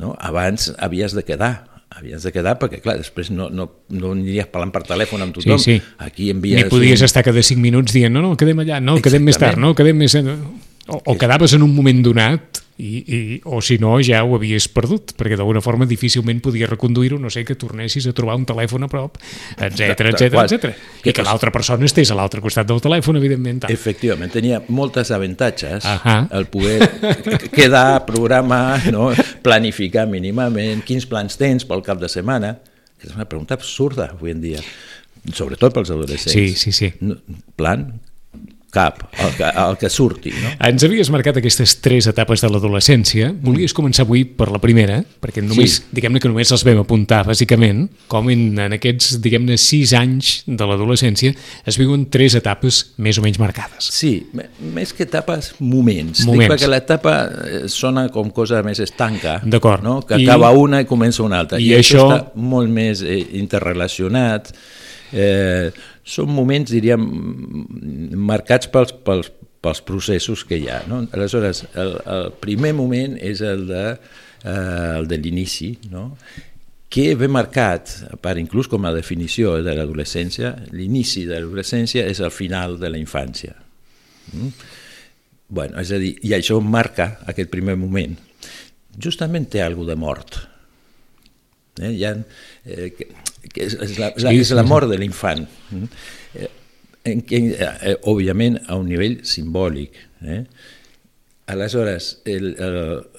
No? 0.00 0.14
Abans 0.19 0.70
havies 0.78 1.12
de 1.14 1.22
quedar, 1.22 1.66
havies 1.90 2.22
de 2.22 2.31
quedar 2.32 2.56
perquè, 2.60 2.78
clar, 2.84 2.96
després 3.00 3.31
no, 3.34 3.48
no, 3.50 3.66
no 3.90 4.12
aniries 4.14 4.46
parlant 4.52 4.72
per 4.75 4.84
telèfon 4.87 5.22
amb 5.26 5.34
tothom. 5.37 5.58
Sí, 5.58 5.78
sí. 5.78 5.94
Aquí 5.98 6.31
envies... 6.31 6.62
Ni 6.62 6.70
podies 6.70 7.02
un- 7.02 7.08
estar 7.10 7.25
cada 7.26 7.42
5 7.42 7.60
minuts 7.60 7.92
dient 7.96 8.14
no, 8.14 8.22
no, 8.22 8.37
quedem 8.40 8.62
allà, 8.62 8.78
no, 8.81 8.96
quedem 9.02 9.25
més 9.26 9.37
tard, 9.38 9.56
Exactament. 9.58 9.69
no, 9.69 9.76
quedem 9.78 9.96
més... 9.98 10.16
O, 10.90 11.00
o 11.12 11.19
quedaves 11.19 11.52
en 11.54 11.62
un 11.62 11.75
moment 11.75 12.00
donat 12.02 12.62
i, 12.81 13.00
i, 13.05 13.19
o 13.44 13.61
si 13.62 13.77
no 13.79 13.93
ja 14.05 14.23
ho 14.25 14.35
havies 14.38 14.67
perdut, 14.73 15.12
perquè 15.19 15.37
d'alguna 15.38 15.62
forma 15.65 15.87
difícilment 15.88 16.41
podies 16.44 16.71
reconduir-ho, 16.71 17.19
no 17.21 17.31
sé, 17.32 17.44
que 17.44 17.56
tornessis 17.61 18.09
a 18.09 18.15
trobar 18.17 18.38
un 18.41 18.47
telèfon 18.49 18.87
a 18.87 18.91
prop, 18.91 19.19
etc 19.59 20.09
etc 20.09 20.41
etc. 20.44 20.73
I 21.05 21.15
que 21.17 21.25
l'altra 21.27 21.53
persona 21.55 21.87
estés 21.88 22.11
a 22.11 22.19
l'altre 22.19 22.43
costat 22.44 22.69
del 22.69 22.82
telèfon, 22.82 23.21
evidentment. 23.21 23.65
Tal. 23.65 23.75
Efectivament, 23.75 24.32
tenia 24.32 24.62
moltes 24.69 25.12
avantatges 25.15 25.87
Ahà. 25.88 26.23
el 26.37 26.49
poder 26.53 26.88
quedar, 27.55 28.06
programar, 28.09 28.81
no? 28.94 29.11
planificar 29.44 30.06
mínimament, 30.11 30.85
quins 30.87 31.09
plans 31.11 31.37
tens 31.41 31.69
pel 31.69 31.85
cap 31.87 32.00
de 32.00 32.09
setmana, 32.11 32.56
que 33.00 33.09
és 33.09 33.17
una 33.17 33.29
pregunta 33.29 33.56
absurda 33.56 34.11
avui 34.15 34.32
en 34.32 34.41
dia, 34.44 34.62
sobretot 35.32 35.75
pels 35.77 35.93
adolescents. 35.93 36.32
Sí, 36.32 36.55
sí, 36.56 36.73
sí. 36.73 36.93
Plan, 37.56 37.88
cap, 38.70 39.02
el 39.19 39.32
que, 39.37 39.44
el 39.44 39.76
que 39.81 39.88
surti. 39.90 40.31
No? 40.31 40.50
Ens 40.69 40.84
havies 40.87 41.11
marcat 41.11 41.37
aquestes 41.40 41.76
tres 41.82 42.06
etapes 42.11 42.40
de 42.44 42.49
l'adolescència. 42.50 43.32
Volies 43.43 43.75
començar 43.75 44.05
avui 44.06 44.25
per 44.25 44.46
la 44.50 44.61
primera, 44.62 45.00
perquè 45.20 45.43
només, 45.43 45.78
Sí. 45.81 45.82
diguem-ne 45.93 46.20
que 46.22 46.28
només 46.31 46.50
els 46.55 46.64
vam 46.64 46.78
apuntar, 46.84 47.25
bàsicament, 47.26 47.89
com 48.08 48.31
en, 48.31 48.58
en 48.58 48.72
aquests, 48.79 49.19
diguem-ne, 49.20 49.56
sis 49.58 49.93
anys 49.98 50.43
de 50.46 50.67
l'adolescència 50.67 51.34
es 51.67 51.77
viuen 51.79 52.06
tres 52.10 52.34
etapes 52.39 52.93
més 52.98 53.19
o 53.19 53.22
menys 53.22 53.39
marcades. 53.43 53.91
Sí, 53.93 54.27
més 54.60 54.93
que 54.94 55.05
etapes, 55.05 55.55
moments. 55.58 56.24
Moments. 56.24 56.46
Dic 56.46 56.55
perquè 56.55 56.69
l'etapa 56.70 57.15
eh, 57.27 57.62
sona 57.69 58.08
com 58.08 58.31
cosa 58.31 58.62
més 58.62 58.79
estanca, 58.81 59.41
no? 59.82 60.00
que 60.06 60.17
I- 60.19 60.27
acaba 60.29 60.50
una 60.53 60.81
i 60.81 60.84
comença 60.86 61.22
una 61.22 61.41
altra. 61.41 61.58
i 61.60 61.69
I, 61.70 61.74
això 61.74 62.06
això- 62.06 62.08
està 62.17 62.32
molt 62.34 62.70
més 62.70 63.03
eh, 63.03 63.19
interrelacionat. 63.41 64.53
Eh, 65.12 65.70
són 66.06 66.31
moments, 66.34 66.70
diríem, 66.72 67.05
marcats 68.31 68.70
pels, 68.70 68.94
pels, 69.06 69.31
pels 69.60 69.82
processos 69.86 70.44
que 70.48 70.60
hi 70.60 70.69
ha. 70.70 70.82
No? 70.90 71.02
Aleshores, 71.17 71.64
el, 71.79 71.96
el 72.06 72.31
primer 72.43 72.72
moment 72.79 73.17
és 73.20 73.43
el 73.46 73.67
de, 73.70 73.84
eh, 74.44 74.55
el 74.98 75.10
de 75.10 75.20
l'inici, 75.20 75.74
no? 75.90 76.10
que 76.90 77.12
ve 77.14 77.29
marcat, 77.31 77.93
per 78.19 78.34
inclús 78.40 78.67
com 78.67 78.86
a 78.86 78.90
definició 78.90 79.55
de 79.62 79.76
l'adolescència, 79.79 80.56
l'inici 80.74 81.22
de 81.29 81.36
l'adolescència 81.38 82.02
és 82.10 82.19
el 82.19 82.32
final 82.34 82.81
de 82.82 82.90
la 82.90 82.98
infància. 82.98 83.55
Mm? 84.34 84.50
Bueno, 85.55 85.79
és 85.82 85.93
a 85.94 86.00
dir, 86.02 86.17
i 86.26 86.34
això 86.34 86.58
marca 86.62 87.12
aquest 87.31 87.50
primer 87.50 87.76
moment. 87.79 88.17
Justament 88.98 89.46
té 89.50 89.62
alguna 89.62 89.93
de 89.93 89.98
mort. 90.02 90.40
Eh? 91.79 91.94
Ha, 92.02 92.12
eh, 92.67 92.90
que, 93.49 93.67
és, 93.67 93.77
és, 93.77 93.97
la, 93.99 94.13
la, 94.17 94.32
Sí, 94.32 94.43
és 94.44 94.53
la 94.56 94.67
mort 94.67 94.91
de 94.91 94.99
l'infant. 95.01 95.47
Mm? 95.70 95.89
Eh, 96.41 96.51
en, 97.11 97.25
eh, 97.31 97.97
òbviament, 98.11 98.61
a 98.69 98.77
un 98.81 98.91
nivell 98.91 99.20
simbòlic. 99.27 99.97
Eh? 100.20 100.43
Aleshores, 101.51 102.20
el, 102.31 102.53
el, 102.63 102.77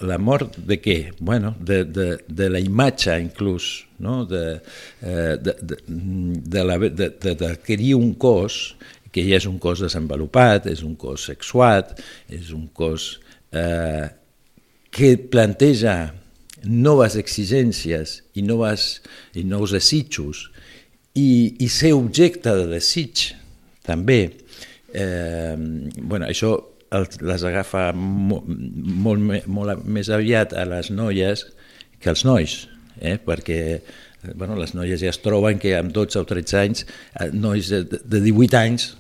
la 0.08 0.18
mort 0.22 0.56
de 0.56 0.78
què? 0.80 0.98
Bueno, 1.20 1.56
de, 1.60 1.84
de, 1.84 2.08
de 2.28 2.48
la 2.54 2.62
imatge 2.64 3.18
inclús, 3.20 3.88
no? 4.00 4.22
de, 4.26 4.62
eh, 5.02 5.36
de, 5.42 5.56
de, 5.60 5.82
de, 5.88 6.64
la, 6.64 6.78
de, 6.80 7.10
de, 7.12 7.36
d'adquirir 7.36 7.96
un 7.98 8.14
cos 8.16 8.78
que 9.12 9.26
ja 9.28 9.36
és 9.42 9.48
un 9.50 9.58
cos 9.60 9.84
desenvolupat, 9.84 10.70
és 10.72 10.86
un 10.88 10.96
cos 10.96 11.28
sexuat, 11.28 11.98
és 12.32 12.54
un 12.56 12.70
cos 12.72 13.18
eh, 13.52 14.08
que 14.92 15.16
planteja 15.32 15.98
noves 16.64 17.18
exigències 17.20 18.20
i, 18.36 18.44
noves, 18.46 19.02
i 19.38 19.44
nous 19.48 19.74
desitjos 19.74 20.48
i, 21.18 21.58
i 21.60 21.70
ser 21.72 21.94
objecte 21.98 22.54
de 22.56 22.68
desig 22.72 23.32
també. 23.86 24.22
Eh, 24.94 25.56
bueno, 25.98 26.28
això 26.28 26.58
les 26.92 27.44
agafa 27.48 27.90
molt, 27.96 28.48
molt, 28.48 29.48
molt 29.48 29.84
més 29.88 30.12
aviat 30.12 30.54
a 30.54 30.66
les 30.68 30.92
noies 30.92 31.46
que 32.02 32.12
als 32.12 32.26
nois, 32.28 32.56
eh? 33.00 33.16
perquè 33.24 33.62
bueno, 34.36 34.58
les 34.60 34.76
noies 34.78 35.02
ja 35.02 35.10
es 35.10 35.22
troben 35.24 35.60
que 35.62 35.74
amb 35.78 35.94
12 35.96 36.20
o 36.20 36.26
13 36.28 36.58
anys, 36.62 36.84
eh, 37.20 37.30
nois 37.34 37.72
de, 37.72 37.84
de 37.88 38.22
18 38.22 38.60
anys 38.60 38.92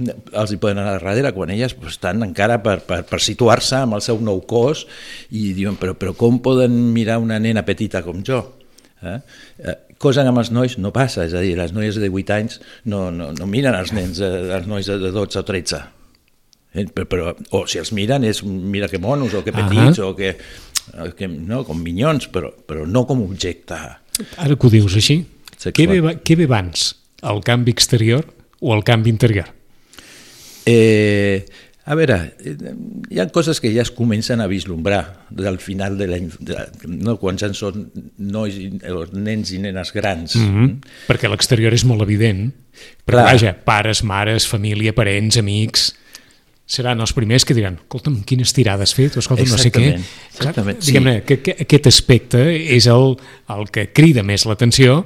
els 0.00 0.52
hi 0.52 0.58
poden 0.60 0.80
anar 0.80 0.96
darrere 0.98 1.32
quan 1.36 1.52
elles 1.52 1.74
pues, 1.76 1.98
estan 1.98 2.24
encara 2.24 2.60
per, 2.64 2.78
per, 2.86 3.02
per 3.08 3.20
situar-se 3.20 3.82
amb 3.82 3.98
el 3.98 4.04
seu 4.04 4.20
nou 4.24 4.40
cos 4.48 4.86
i 5.30 5.50
diuen 5.56 5.76
però, 5.80 5.94
però 5.98 6.14
com 6.16 6.40
poden 6.42 6.76
mirar 6.94 7.18
una 7.22 7.38
nena 7.42 7.64
petita 7.66 8.02
com 8.06 8.24
jo? 8.26 8.40
Eh? 9.02 9.18
Eh, 9.64 9.76
cosa 10.00 10.24
que 10.24 10.32
amb 10.32 10.40
els 10.42 10.50
nois 10.52 10.76
no 10.80 10.92
passa, 10.92 11.24
és 11.28 11.34
a 11.36 11.42
dir, 11.44 11.54
les 11.58 11.72
noies 11.76 11.96
de 11.96 12.08
18 12.08 12.36
anys 12.36 12.58
no, 12.88 13.08
no, 13.14 13.30
no 13.36 13.48
miren 13.48 13.76
els 13.76 13.94
nens, 13.96 14.20
eh, 14.24 14.50
els 14.56 14.68
nois 14.68 14.88
de 14.88 15.12
12 15.12 15.40
o 15.40 15.44
13. 15.46 15.80
Eh? 16.74 16.86
Però, 16.94 17.06
però, 17.10 17.34
o 17.56 17.64
si 17.68 17.80
els 17.80 17.92
miren 17.96 18.24
és 18.28 18.42
mira 18.44 18.88
que 18.92 19.00
monos 19.02 19.34
o 19.34 19.44
que 19.44 19.52
petits 19.56 19.98
uh 19.98 20.04
-huh. 20.04 20.10
o 20.10 20.16
que, 20.16 20.36
que 21.16 21.28
no, 21.28 21.64
com 21.64 21.80
minyons, 21.80 22.28
però, 22.32 22.52
però 22.52 22.86
no 22.86 23.06
com 23.06 23.22
objecte. 23.22 23.74
Ara 24.36 24.56
que 24.56 24.66
ho 24.66 24.70
dius 24.70 24.96
així, 24.96 25.24
què 25.60 25.86
ve, 25.88 26.00
què 26.24 26.36
ve 26.36 26.44
abans, 26.44 26.96
el 27.22 27.40
canvi 27.44 27.70
exterior 27.70 28.24
o 28.60 28.74
el 28.74 28.84
canvi 28.84 29.10
interior? 29.10 29.59
Eh, 30.66 31.44
a 31.90 31.96
veure, 31.98 32.16
hi 33.10 33.18
ha 33.18 33.26
coses 33.34 33.58
que 33.58 33.72
ja 33.74 33.82
es 33.82 33.90
comencen 33.90 34.42
a 34.44 34.46
vislumbrar 34.46 35.26
del 35.34 35.58
final 35.58 35.96
de 35.98 36.06
l'any, 36.06 36.28
no? 36.86 37.16
quan 37.18 37.40
ja 37.40 37.48
són 37.56 37.88
nois, 38.20 38.58
nens 39.16 39.50
i 39.56 39.58
nenes 39.58 39.90
grans. 39.96 40.36
Mm 40.36 40.50
-hmm. 40.50 40.92
Perquè 41.08 41.30
l'exterior 41.30 41.72
és 41.74 41.84
molt 41.84 42.02
evident. 42.02 42.52
Però 43.04 43.18
Clar. 43.18 43.32
vaja, 43.32 43.56
pares, 43.64 44.04
mares, 44.04 44.46
família, 44.46 44.92
parents, 44.92 45.36
amics 45.36 45.94
seran 46.70 47.00
els 47.00 47.12
primers 47.12 47.44
que 47.44 47.54
diran 47.54 47.80
escolta'm, 47.82 48.20
quines 48.22 48.52
tirades 48.54 48.94
fet, 48.94 49.16
o 49.16 49.18
escolta'm, 49.18 49.48
no 49.50 49.58
sé 49.58 49.72
què. 49.74 49.98
Exactament, 50.36 50.78
Diguem-ne 50.78 51.22
que, 51.26 51.40
que 51.42 51.56
aquest 51.58 51.86
aspecte 51.90 52.38
és 52.76 52.86
el, 52.86 53.16
el 53.48 53.70
que 53.74 53.88
crida 53.92 54.22
més 54.22 54.46
l'atenció 54.46 55.00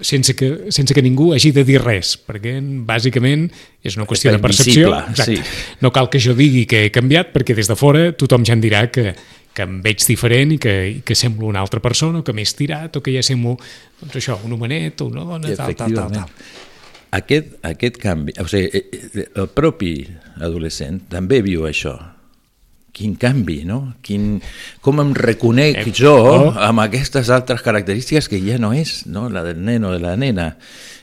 sense 0.00 0.34
que, 0.36 0.70
sense 0.74 0.94
que 0.94 1.02
ningú 1.04 1.32
hagi 1.34 1.52
de 1.54 1.64
dir 1.66 1.80
res, 1.82 2.16
perquè 2.18 2.56
bàsicament 2.86 3.46
és 3.84 3.96
una 3.98 4.06
qüestió 4.08 4.32
de 4.34 4.40
percepció. 4.42 4.92
Sí. 5.18 5.38
No 5.82 5.92
cal 5.94 6.10
que 6.12 6.20
jo 6.22 6.34
digui 6.36 6.66
que 6.68 6.86
he 6.86 6.92
canviat, 6.94 7.32
perquè 7.34 7.56
des 7.56 7.70
de 7.70 7.76
fora 7.78 8.10
tothom 8.16 8.46
ja 8.46 8.56
em 8.56 8.62
dirà 8.64 8.86
que, 8.92 9.12
que 9.56 9.66
em 9.66 9.80
veig 9.84 10.04
diferent 10.04 10.56
i 10.56 10.60
que, 10.62 10.76
i 10.90 11.00
que 11.06 11.16
semblo 11.18 11.48
una 11.50 11.62
altra 11.64 11.80
persona, 11.84 12.20
o 12.20 12.26
que 12.26 12.34
m'he 12.36 12.46
estirat, 12.46 12.96
o 12.96 13.04
que 13.04 13.14
ja 13.14 13.24
semblo 13.26 13.56
doncs 14.00 14.20
això, 14.20 14.38
un 14.44 14.56
homenet 14.56 15.00
o 15.04 15.10
una 15.12 15.24
dona, 15.24 15.54
tal, 15.56 15.76
tal, 15.78 15.94
tal, 15.96 16.16
tal. 16.20 16.34
Aquest, 17.16 17.54
aquest 17.64 18.00
canvi, 18.02 18.34
o 18.42 18.48
sigui, 18.50 18.68
eh, 18.76 19.00
eh, 19.22 19.28
el 19.40 19.48
propi 19.54 19.94
adolescent 20.42 21.04
també 21.12 21.40
viu 21.44 21.64
això, 21.68 21.94
quin 22.96 23.16
canvi, 23.20 23.60
no? 23.68 23.80
Quin, 24.04 24.38
com 24.84 25.02
em 25.02 25.12
reconec 25.16 25.82
eh, 25.82 25.92
jo 25.94 26.14
oh. 26.16 26.46
amb 26.64 26.80
aquestes 26.86 27.28
altres 27.34 27.60
característiques 27.64 28.30
que 28.32 28.40
ja 28.40 28.56
no 28.62 28.72
és 28.72 29.02
no? 29.12 29.26
la 29.32 29.44
del 29.44 29.60
nen 29.64 29.84
o 29.84 29.92
de 29.92 30.00
la 30.00 30.14
nena. 30.16 30.54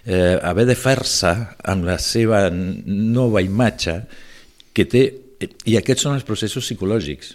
Eh, 0.04 0.40
haver 0.42 0.66
de 0.72 0.78
fer-se 0.80 1.34
amb 1.70 1.86
la 1.88 2.00
seva 2.02 2.48
nova 2.50 3.44
imatge 3.46 4.00
que 4.74 4.88
té... 4.90 5.06
I 5.44 5.76
aquests 5.76 6.06
són 6.08 6.18
els 6.18 6.26
processos 6.26 6.66
psicològics. 6.66 7.34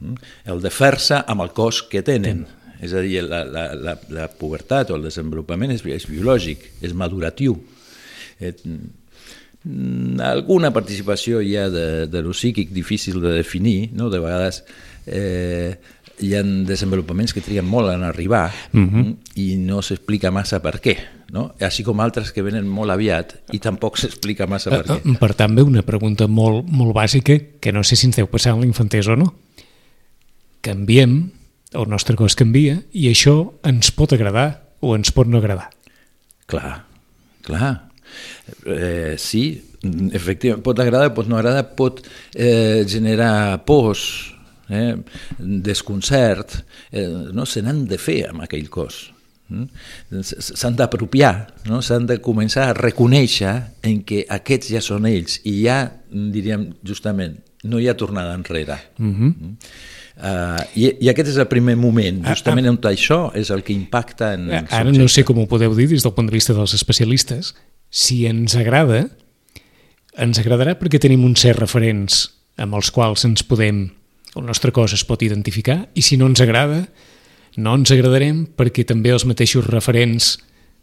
Mm? 0.00 0.32
El 0.54 0.64
de 0.64 0.72
fer-se 0.72 1.20
amb 1.20 1.44
el 1.44 1.52
cos 1.52 1.82
que 1.92 2.04
tenen. 2.06 2.44
Ten. 2.46 2.58
És 2.82 2.96
a 2.96 3.02
dir, 3.04 3.20
la, 3.26 3.44
la, 3.46 3.68
la, 3.78 3.94
la 4.10 4.26
pubertat 4.32 4.90
o 4.90 4.96
el 4.96 5.04
desenvolupament 5.06 5.70
és, 5.74 5.84
és 5.92 6.08
biològic, 6.08 6.64
és 6.82 6.96
maduratiu. 6.98 7.58
Eh, 8.40 8.54
alguna 9.64 10.72
participació 10.74 11.40
hi 11.40 11.56
ha 11.56 11.68
de, 11.70 12.06
de 12.10 12.22
lo 12.22 12.32
psíquic 12.34 12.70
difícil 12.74 13.20
de 13.22 13.32
definir, 13.36 13.92
no? 13.94 14.10
de 14.10 14.18
vegades 14.18 14.64
eh, 15.06 15.78
hi 16.22 16.32
ha 16.34 16.42
desenvolupaments 16.42 17.34
que 17.34 17.42
triguen 17.44 17.66
molt 17.66 17.92
en 17.92 18.02
arribar 18.02 18.50
uh 18.72 18.78
mhm. 18.78 19.04
-huh. 19.04 19.16
i 19.36 19.56
no 19.56 19.82
s'explica 19.82 20.30
massa 20.30 20.60
per 20.62 20.80
què, 20.80 20.96
no? 21.30 21.54
així 21.60 21.82
com 21.82 22.00
altres 22.00 22.32
que 22.32 22.42
venen 22.42 22.66
molt 22.66 22.90
aviat 22.90 23.34
i 23.52 23.58
tampoc 23.58 23.98
s'explica 23.98 24.46
massa 24.46 24.70
per 24.70 24.84
què. 24.84 25.00
Eh, 25.04 25.18
per 25.18 25.34
tant, 25.34 25.54
ve 25.54 25.62
una 25.62 25.82
pregunta 25.82 26.26
molt, 26.26 26.66
molt 26.68 26.94
bàsica 26.94 27.38
que 27.60 27.72
no 27.72 27.82
sé 27.82 27.96
si 27.96 28.06
ens 28.06 28.16
deu 28.16 28.26
passar 28.26 28.54
en 28.54 28.60
l'infantès 28.60 29.08
o 29.08 29.16
no. 29.16 29.34
Canviem, 30.60 31.30
el 31.72 31.88
nostre 31.88 32.16
cos 32.16 32.34
canvia 32.34 32.82
i 32.92 33.08
això 33.08 33.52
ens 33.64 33.90
pot 33.90 34.12
agradar 34.12 34.62
o 34.80 34.96
ens 34.96 35.10
pot 35.12 35.26
no 35.26 35.38
agradar. 35.38 35.70
Clar, 36.46 36.84
clar. 37.42 37.91
Eh, 38.66 39.14
sí, 39.18 39.44
efectivament, 40.12 40.62
pot 40.64 40.78
agradar, 40.82 41.12
pot 41.14 41.28
no 41.30 41.38
agradar, 41.38 41.64
pot 41.78 42.02
eh, 42.34 42.84
generar 42.88 43.62
pors, 43.68 44.04
eh, 44.68 44.94
desconcert, 45.38 46.58
eh, 46.90 47.08
no 47.32 47.46
se 47.46 47.62
n'han 47.62 47.84
de 47.88 47.98
fer 47.98 48.22
amb 48.30 48.44
aquell 48.46 48.68
cos. 48.72 49.08
Mm? 49.52 50.22
S'han 50.22 50.76
d'apropiar, 50.78 51.34
no? 51.68 51.82
s'han 51.84 52.06
de 52.08 52.18
començar 52.24 52.70
a 52.70 52.76
reconèixer 52.78 53.54
en 53.84 54.02
què 54.06 54.22
aquests 54.32 54.70
ja 54.72 54.80
són 54.84 55.08
ells 55.10 55.40
i 55.44 55.58
ja, 55.66 55.82
diríem 56.08 56.70
justament, 56.86 57.36
no 57.68 57.78
hi 57.78 57.90
ha 57.90 57.98
tornada 57.98 58.34
enrere. 58.38 58.78
Uh 58.98 59.06
-huh. 59.06 59.34
mm? 59.34 59.56
Uh, 60.12 60.60
i, 60.76 60.90
I 61.00 61.08
aquest 61.08 61.30
és 61.32 61.38
el 61.40 61.48
primer 61.48 61.72
moment, 61.80 62.20
ah, 62.26 62.34
justament 62.36 62.66
ah, 62.68 62.70
on 62.74 62.78
això 62.90 63.32
és 63.34 63.48
el 63.50 63.62
que 63.64 63.72
impacta 63.72 64.34
en... 64.36 64.50
Ara 64.68 64.92
no 64.92 65.08
sé 65.08 65.24
com 65.24 65.38
ho 65.40 65.46
podeu 65.48 65.74
dir 65.74 65.88
des 65.88 66.04
del 66.04 66.12
punt 66.12 66.28
de 66.28 66.34
vista 66.34 66.52
dels 66.52 66.74
especialistes, 66.74 67.54
si 67.92 68.22
ens 68.26 68.56
agrada, 68.56 69.04
ens 70.16 70.40
agradarà 70.40 70.74
perquè 70.80 71.00
tenim 71.00 71.26
uns 71.28 71.44
certs 71.44 71.60
referents 71.60 72.22
amb 72.60 72.76
els 72.78 72.90
quals 72.92 73.26
ens 73.28 73.44
podem, 73.44 73.84
el 74.32 74.46
nostre 74.48 74.72
cos 74.72 74.94
es 74.96 75.04
pot 75.04 75.22
identificar, 75.24 75.82
i 75.92 76.04
si 76.04 76.16
no 76.16 76.28
ens 76.30 76.40
agrada, 76.40 76.86
no 77.60 77.76
ens 77.76 77.92
agradarem 77.92 78.46
perquè 78.56 78.86
també 78.88 79.12
els 79.12 79.26
mateixos 79.28 79.68
referents 79.68 80.38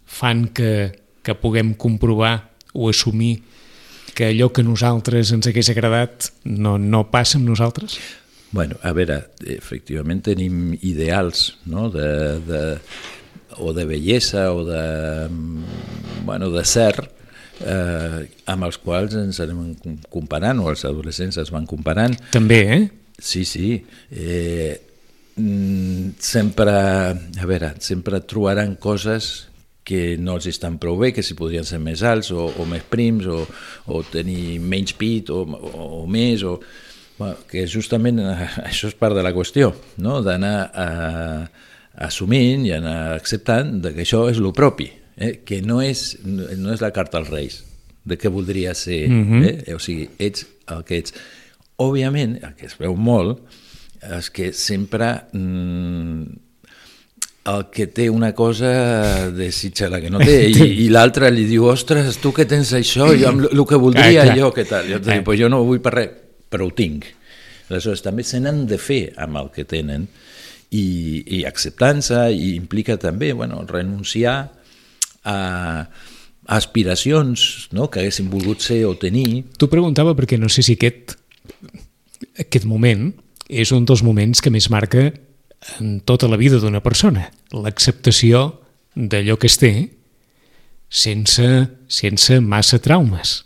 fan 0.06 0.48
que, 0.54 0.92
que 1.26 1.38
puguem 1.38 1.74
comprovar 1.74 2.52
o 2.74 2.90
assumir 2.90 3.40
que 4.14 4.30
allò 4.30 4.50
que 4.54 4.66
nosaltres 4.66 5.34
ens 5.34 5.50
hagués 5.50 5.70
agradat 5.74 6.30
no, 6.46 6.78
no 6.78 7.08
passa 7.10 7.40
amb 7.40 7.50
nosaltres? 7.50 7.98
Bueno, 8.52 8.80
a 8.82 8.94
veure, 8.98 9.22
efectivament 9.46 10.24
tenim 10.26 10.74
ideals 10.82 11.54
no? 11.70 11.88
de, 11.94 12.10
de, 12.46 12.62
o 13.58 13.74
de 13.74 13.86
bellesa 13.86 14.52
o 14.54 14.64
de, 14.66 14.84
bueno, 16.26 16.52
de 16.54 16.66
ser 16.66 16.94
eh, 17.66 18.28
amb 18.50 18.68
els 18.68 18.78
quals 18.82 19.16
ens 19.20 19.42
anem 19.44 19.98
comparant 20.12 20.62
o 20.64 20.70
els 20.72 20.86
adolescents 20.88 21.40
es 21.42 21.52
van 21.54 21.68
comparant. 21.70 22.16
També, 22.36 22.62
eh? 22.76 22.82
Sí, 23.20 23.44
sí. 23.46 23.76
Eh, 24.12 24.80
mm, 25.36 26.16
sempre, 26.20 26.76
a 27.42 27.50
veure, 27.50 27.74
sempre 27.84 28.22
trobaran 28.22 28.76
coses 28.80 29.50
que 29.90 30.18
no 30.22 30.36
els 30.38 30.46
estan 30.52 30.78
prou 30.78 31.00
bé, 31.02 31.10
que 31.16 31.24
si 31.26 31.34
podrien 31.38 31.66
ser 31.66 31.80
més 31.82 32.04
alts 32.06 32.30
o, 32.36 32.46
o 32.46 32.66
més 32.70 32.84
prims 32.86 33.26
o, 33.26 33.42
o 33.90 34.04
tenir 34.06 34.60
menys 34.62 34.94
pit 34.94 35.32
o, 35.34 35.42
o, 35.42 35.88
o 36.04 36.06
més 36.06 36.46
o, 36.46 36.60
bueno, 37.18 37.40
que 37.50 37.66
justament 37.68 38.22
això 38.70 38.92
és 38.92 38.98
part 39.00 39.18
de 39.18 39.26
la 39.26 39.34
qüestió, 39.34 39.74
no? 39.98 40.20
d'anar 40.26 40.56
a, 40.70 40.88
assumint 42.00 42.66
i 42.68 42.74
anar 42.76 43.16
acceptant 43.18 43.80
de 43.84 43.94
que 43.96 44.06
això 44.06 44.26
és 44.32 44.40
lo 44.40 44.54
propi, 44.56 44.88
eh? 45.20 45.40
que 45.46 45.62
no 45.66 45.82
és, 45.84 46.14
no 46.24 46.72
és 46.74 46.84
la 46.84 46.94
carta 46.96 47.20
als 47.20 47.32
reis, 47.32 47.62
de 48.08 48.18
què 48.18 48.32
voldria 48.32 48.74
ser, 48.74 49.08
mm 49.10 49.24
-hmm. 49.26 49.50
eh? 49.50 49.76
o 49.76 49.80
sigui, 49.80 50.10
ets 50.18 50.48
el 50.68 50.84
que 50.84 50.98
ets. 50.98 51.14
Òbviament, 51.80 52.40
el 52.44 52.56
que 52.56 52.66
es 52.68 52.78
veu 52.80 52.96
molt, 52.96 53.40
és 54.02 54.30
que 54.30 54.54
sempre 54.54 55.26
mm, 55.34 56.24
el 57.46 57.66
que 57.72 57.88
té 57.88 58.10
una 58.10 58.34
cosa 58.34 59.30
desitja 59.32 59.90
la 59.90 60.00
que 60.02 60.10
no 60.10 60.20
té 60.20 60.50
i, 60.50 60.86
i 60.86 60.90
l'altre 60.90 61.32
li 61.32 61.46
diu, 61.46 61.66
ostres, 61.66 62.18
tu 62.18 62.32
que 62.32 62.46
tens 62.46 62.74
això, 62.74 63.10
jo 63.16 63.28
amb 63.28 63.48
el 63.52 63.66
que 63.66 63.76
voldria, 63.76 64.24
ah, 64.24 64.36
jo 64.36 64.52
què 64.56 64.68
tal? 64.68 64.88
Jo, 64.88 65.00
dic, 65.00 65.24
pues 65.24 65.40
jo 65.40 65.50
no 65.50 65.62
ho 65.62 65.66
vull 65.66 65.82
per 65.84 65.94
res, 65.94 66.10
però 66.50 66.68
ho 66.68 66.72
tinc. 66.76 67.06
Aleshores, 67.70 68.02
també 68.02 68.24
se 68.24 68.40
n'han 68.40 68.66
de 68.68 68.80
fer 68.82 69.14
amb 69.18 69.38
el 69.38 69.52
que 69.54 69.64
tenen 69.64 70.08
i, 70.70 71.24
i 71.40 71.44
acceptança 71.50 72.28
i 72.30 72.54
implica 72.56 72.98
també 73.02 73.32
bueno, 73.34 73.64
renunciar 73.68 74.52
a 75.26 75.38
aspiracions 76.50 77.70
no? 77.72 77.90
que 77.90 78.02
haguessin 78.02 78.30
volgut 78.30 78.62
ser 78.66 78.84
o 78.90 78.96
tenir. 78.98 79.46
T'ho 79.58 79.70
preguntava 79.70 80.16
perquè 80.18 80.40
no 80.42 80.50
sé 80.50 80.66
si 80.66 80.78
aquest, 80.78 81.18
aquest 82.42 82.66
moment 82.70 83.12
és 83.50 83.74
un 83.74 83.86
dels 83.90 84.04
moments 84.06 84.42
que 84.42 84.54
més 84.54 84.70
marca 84.70 85.10
en 85.80 86.00
tota 86.08 86.30
la 86.30 86.40
vida 86.40 86.62
d'una 86.62 86.82
persona, 86.82 87.28
l'acceptació 87.52 88.62
d'allò 88.96 89.38
que 89.38 89.50
es 89.50 89.58
té 89.60 89.74
sense, 90.90 91.50
sense 91.88 92.40
massa 92.42 92.80
traumes. 92.82 93.44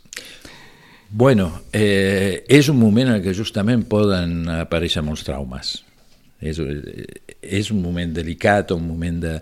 Bueno, 1.13 1.49
eh, 1.73 2.43
és 2.49 2.69
un 2.71 2.79
moment 2.79 3.11
en 3.13 3.19
què 3.21 3.33
justament 3.37 3.83
poden 3.89 4.47
aparèixer 4.63 5.03
molts 5.05 5.25
traumes 5.27 5.75
és, 6.49 6.59
és 7.41 7.71
un 7.73 7.81
moment 7.83 8.11
delicat, 8.15 8.71
un 8.75 8.85
moment 8.87 9.21
de... 9.23 9.37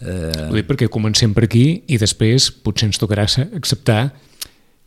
Eh... 0.00 0.46
Ho 0.50 0.54
dic 0.54 0.68
perquè 0.70 0.90
comencem 0.92 1.34
per 1.36 1.46
aquí 1.48 1.66
i 1.86 1.98
després 2.00 2.50
potser 2.64 2.90
ens 2.90 3.00
tocarà 3.02 3.26
acceptar 3.44 4.12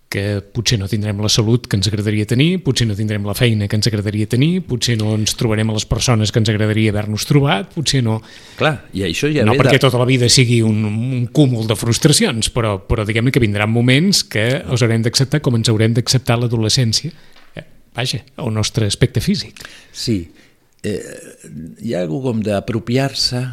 que 0.07 0.39
potser 0.55 0.77
no 0.79 0.87
tindrem 0.87 1.19
la 1.19 1.29
salut 1.31 1.65
que 1.67 1.75
ens 1.75 1.89
agradaria 1.89 2.25
tenir, 2.27 2.61
potser 2.63 2.87
no 2.87 2.95
tindrem 2.95 3.25
la 3.27 3.35
feina 3.35 3.67
que 3.67 3.75
ens 3.75 3.89
agradaria 3.89 4.27
tenir, 4.29 4.61
potser 4.67 4.95
no 4.99 5.11
ens 5.17 5.35
trobarem 5.35 5.67
a 5.67 5.75
les 5.75 5.85
persones 5.87 6.31
que 6.31 6.39
ens 6.39 6.51
agradaria 6.51 6.93
haver-nos 6.93 7.27
trobat, 7.27 7.73
potser 7.75 8.01
no... 8.05 8.21
Clar, 8.59 8.87
i 8.95 9.03
això 9.09 9.29
ja 9.33 9.43
no 9.47 9.57
perquè 9.59 9.75
de... 9.75 9.83
tota 9.83 9.99
la 9.99 10.07
vida 10.07 10.29
sigui 10.31 10.61
un, 10.65 10.79
un 10.87 11.27
cúmul 11.35 11.67
de 11.67 11.75
frustracions, 11.79 12.51
però, 12.55 12.77
però 12.87 13.03
diguem 13.07 13.31
que 13.33 13.43
vindran 13.43 13.71
moments 13.73 14.23
que 14.23 14.47
els 14.63 14.85
haurem 14.85 15.03
d'acceptar 15.03 15.43
com 15.43 15.59
ens 15.59 15.71
haurem 15.73 15.97
d'acceptar 15.97 16.39
l'adolescència. 16.39 17.11
Eh, 17.51 17.67
vaja, 17.97 18.23
el 18.39 18.55
nostre 18.55 18.87
aspecte 18.87 19.23
físic. 19.23 19.59
Sí, 19.91 20.21
eh, 20.87 21.47
hi 21.83 21.93
ha 21.93 22.03
algú 22.05 22.21
com 22.25 22.41
d'apropiar-se 22.43 23.43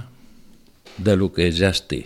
de 0.96 1.16
lo 1.18 1.32
que 1.34 1.50
ja 1.52 1.72
es 1.74 1.82
té. 1.90 2.04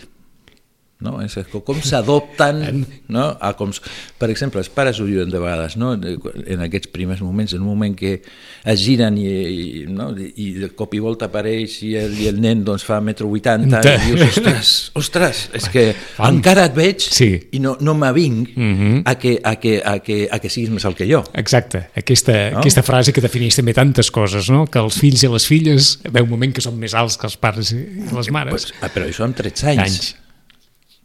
No? 0.99 1.21
És 1.23 1.37
com 1.62 1.78
s'adopten, 1.78 2.81
no? 3.14 3.28
a 3.38 3.52
com, 3.55 3.71
per 4.19 4.33
exemple, 4.33 4.59
els 4.59 4.71
pares 4.75 4.99
ho 4.99 5.05
diuen 5.07 5.31
de 5.31 5.38
vegades, 5.38 5.76
no? 5.78 5.93
en 5.95 6.64
aquests 6.64 6.90
primers 6.90 7.23
moments, 7.23 7.55
en 7.55 7.62
un 7.62 7.69
moment 7.71 7.95
que 7.95 8.17
es 8.19 8.83
giren 8.83 9.14
i, 9.21 9.28
i, 9.28 9.85
no? 9.95 10.09
i 10.19 10.49
de 10.57 10.73
cop 10.75 10.97
i 10.99 11.02
volta 11.05 11.28
apareix 11.31 11.78
i 11.87 11.93
el, 12.00 12.19
i 12.19 12.26
el 12.33 12.43
nen 12.43 12.64
doncs, 12.67 12.83
fa 12.88 12.99
metro 13.05 13.31
80 13.31 13.78
i 13.78 13.95
dius, 14.09 14.25
ostres, 14.26 14.75
ostres, 14.99 15.45
és 15.55 15.71
que 15.71 15.87
encara 16.26 16.67
et 16.67 16.75
veig 16.75 17.07
sí. 17.07 17.31
i 17.55 17.62
no, 17.62 17.76
no 17.78 17.95
m'avinc 17.95 18.59
mm 18.59 18.75
-hmm. 18.75 19.00
a, 19.07 19.14
que, 19.14 19.38
a, 19.38 19.55
que, 19.55 19.78
a, 19.78 19.99
que, 20.02 20.21
a 20.26 20.43
que 20.43 20.50
siguis 20.50 20.75
més 20.75 20.85
alt 20.85 20.99
que 20.99 21.07
jo. 21.07 21.23
Exacte, 21.33 21.90
aquesta, 21.95 22.50
no? 22.50 22.59
aquesta 22.59 22.83
frase 22.83 23.12
que 23.12 23.23
defineix 23.23 23.55
també 23.55 23.73
tantes 23.73 24.11
coses, 24.11 24.50
no? 24.50 24.67
que 24.67 24.83
els 24.83 24.99
fills 24.99 25.23
i 25.23 25.31
les 25.31 25.47
filles 25.47 26.00
ve 26.11 26.26
un 26.26 26.28
moment 26.28 26.52
que 26.52 26.61
són 26.61 26.75
més 26.75 26.95
alts 26.95 27.17
que 27.17 27.31
els 27.31 27.37
pares 27.37 27.71
i 27.71 27.87
les 28.11 28.31
mares. 28.35 28.50
Pues, 28.50 28.73
ah, 28.83 28.90
però 28.90 29.07
això 29.07 29.23
amb 29.23 29.37
13 29.37 29.76
anys. 29.78 29.83
anys 29.87 30.28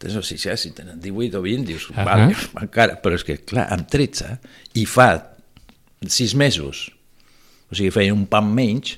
tens, 0.03 0.17
o 0.19 0.23
sigui, 0.25 0.41
ja, 0.43 0.57
si 0.59 0.73
tenen 0.75 0.99
18 1.01 1.39
o 1.39 1.43
20, 1.45 1.67
dius, 1.67 1.87
uh 1.89 1.95
-huh. 1.95 2.05
vale, 2.05 2.35
encara, 2.61 2.99
però 3.01 3.15
és 3.15 3.23
que, 3.23 3.37
clar, 3.43 3.67
amb 3.71 3.87
13, 3.89 4.37
i 4.79 4.85
fa 4.85 5.09
6 6.03 6.35
mesos, 6.35 6.89
o 7.71 7.75
sigui, 7.75 7.91
feien 7.91 8.17
un 8.17 8.27
pam 8.27 8.51
menys, 8.53 8.97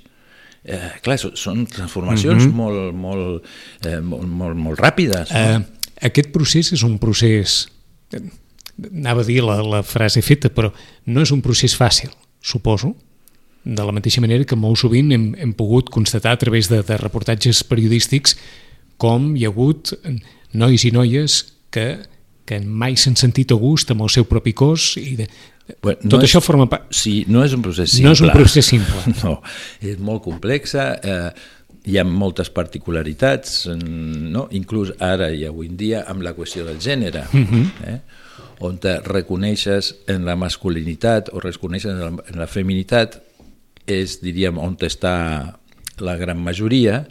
eh, 0.63 0.97
clar, 1.05 1.17
són 1.19 1.65
transformacions 1.65 2.43
uh 2.43 2.50
mhm. 2.50 2.53
-huh. 2.53 2.55
molt, 2.55 2.93
molt, 2.95 3.45
eh, 3.85 4.01
molt, 4.01 4.27
molt, 4.27 4.57
molt 4.57 4.79
ràpides. 4.79 5.31
No? 5.31 5.57
Uh, 5.57 5.63
aquest 6.01 6.31
procés 6.31 6.71
és 6.74 6.83
un 6.83 6.97
procés, 7.00 7.67
anava 8.91 9.21
a 9.21 9.25
dir 9.25 9.41
la, 9.43 9.62
la 9.62 9.83
frase 9.83 10.21
feta, 10.21 10.50
però 10.50 10.74
no 11.05 11.21
és 11.21 11.31
un 11.31 11.41
procés 11.41 11.77
fàcil, 11.77 12.09
suposo, 12.41 12.95
de 13.63 13.83
la 13.83 13.91
mateixa 13.91 14.21
manera 14.21 14.45
que 14.45 14.55
molt 14.55 14.77
sovint 14.77 15.12
hem, 15.12 15.33
hem 15.41 15.53
pogut 15.53 15.89
constatar 15.89 16.35
a 16.35 16.38
través 16.38 16.69
de, 16.69 16.83
de 16.83 16.97
reportatges 16.97 17.63
periodístics 17.63 18.35
com 19.01 19.33
hi 19.35 19.45
ha 19.45 19.50
hagut 19.50 19.95
nois 20.55 20.85
i 20.88 20.91
noies 20.91 21.41
que, 21.74 21.88
que 22.45 22.59
mai 22.59 22.95
s'han 23.00 23.17
sentit 23.19 23.51
a 23.51 23.59
gust 23.59 23.91
amb 23.91 24.05
el 24.05 24.13
seu 24.13 24.25
propi 24.29 24.53
cos 24.53 24.95
i 25.01 25.15
de, 25.19 25.29
Bueno, 25.81 25.97
no 26.03 26.09
Tot 26.13 26.21
és, 26.21 26.29
això 26.29 26.41
forma 26.45 26.67
part... 26.69 26.91
Sí, 26.93 27.24
no 27.25 27.41
és 27.41 27.53
un 27.57 27.63
procés 27.65 27.89
simple. 27.89 28.05
No 28.05 28.13
és 28.13 28.21
un 28.21 28.31
procés 28.33 28.67
simple. 28.69 29.01
No, 29.24 29.39
és 29.81 29.97
molt 29.97 30.21
complexa, 30.21 30.91
eh, 31.01 31.31
hi 31.89 31.97
ha 31.97 32.05
moltes 32.05 32.51
particularitats, 32.53 33.63
no? 33.74 34.45
inclús 34.57 34.93
ara 35.01 35.31
i 35.33 35.45
avui 35.50 35.69
en 35.71 35.77
dia 35.79 36.03
amb 36.09 36.25
la 36.25 36.35
qüestió 36.38 36.65
del 36.67 36.77
gènere, 36.81 37.25
uh 37.31 37.38
mhm. 37.38 37.63
-huh. 37.63 37.89
eh? 37.93 38.00
on 38.59 38.77
te 38.77 39.00
reconeixes 39.01 39.95
en 40.07 40.24
la 40.25 40.35
masculinitat 40.35 41.29
o 41.33 41.39
reconeixes 41.39 41.91
en 41.91 42.00
la, 42.00 42.07
en 42.07 42.39
la 42.39 42.47
feminitat, 42.47 43.21
és, 43.85 44.21
diríem, 44.21 44.57
on 44.57 44.77
està 44.79 45.57
la 46.00 46.15
gran 46.17 46.38
majoria, 46.38 47.05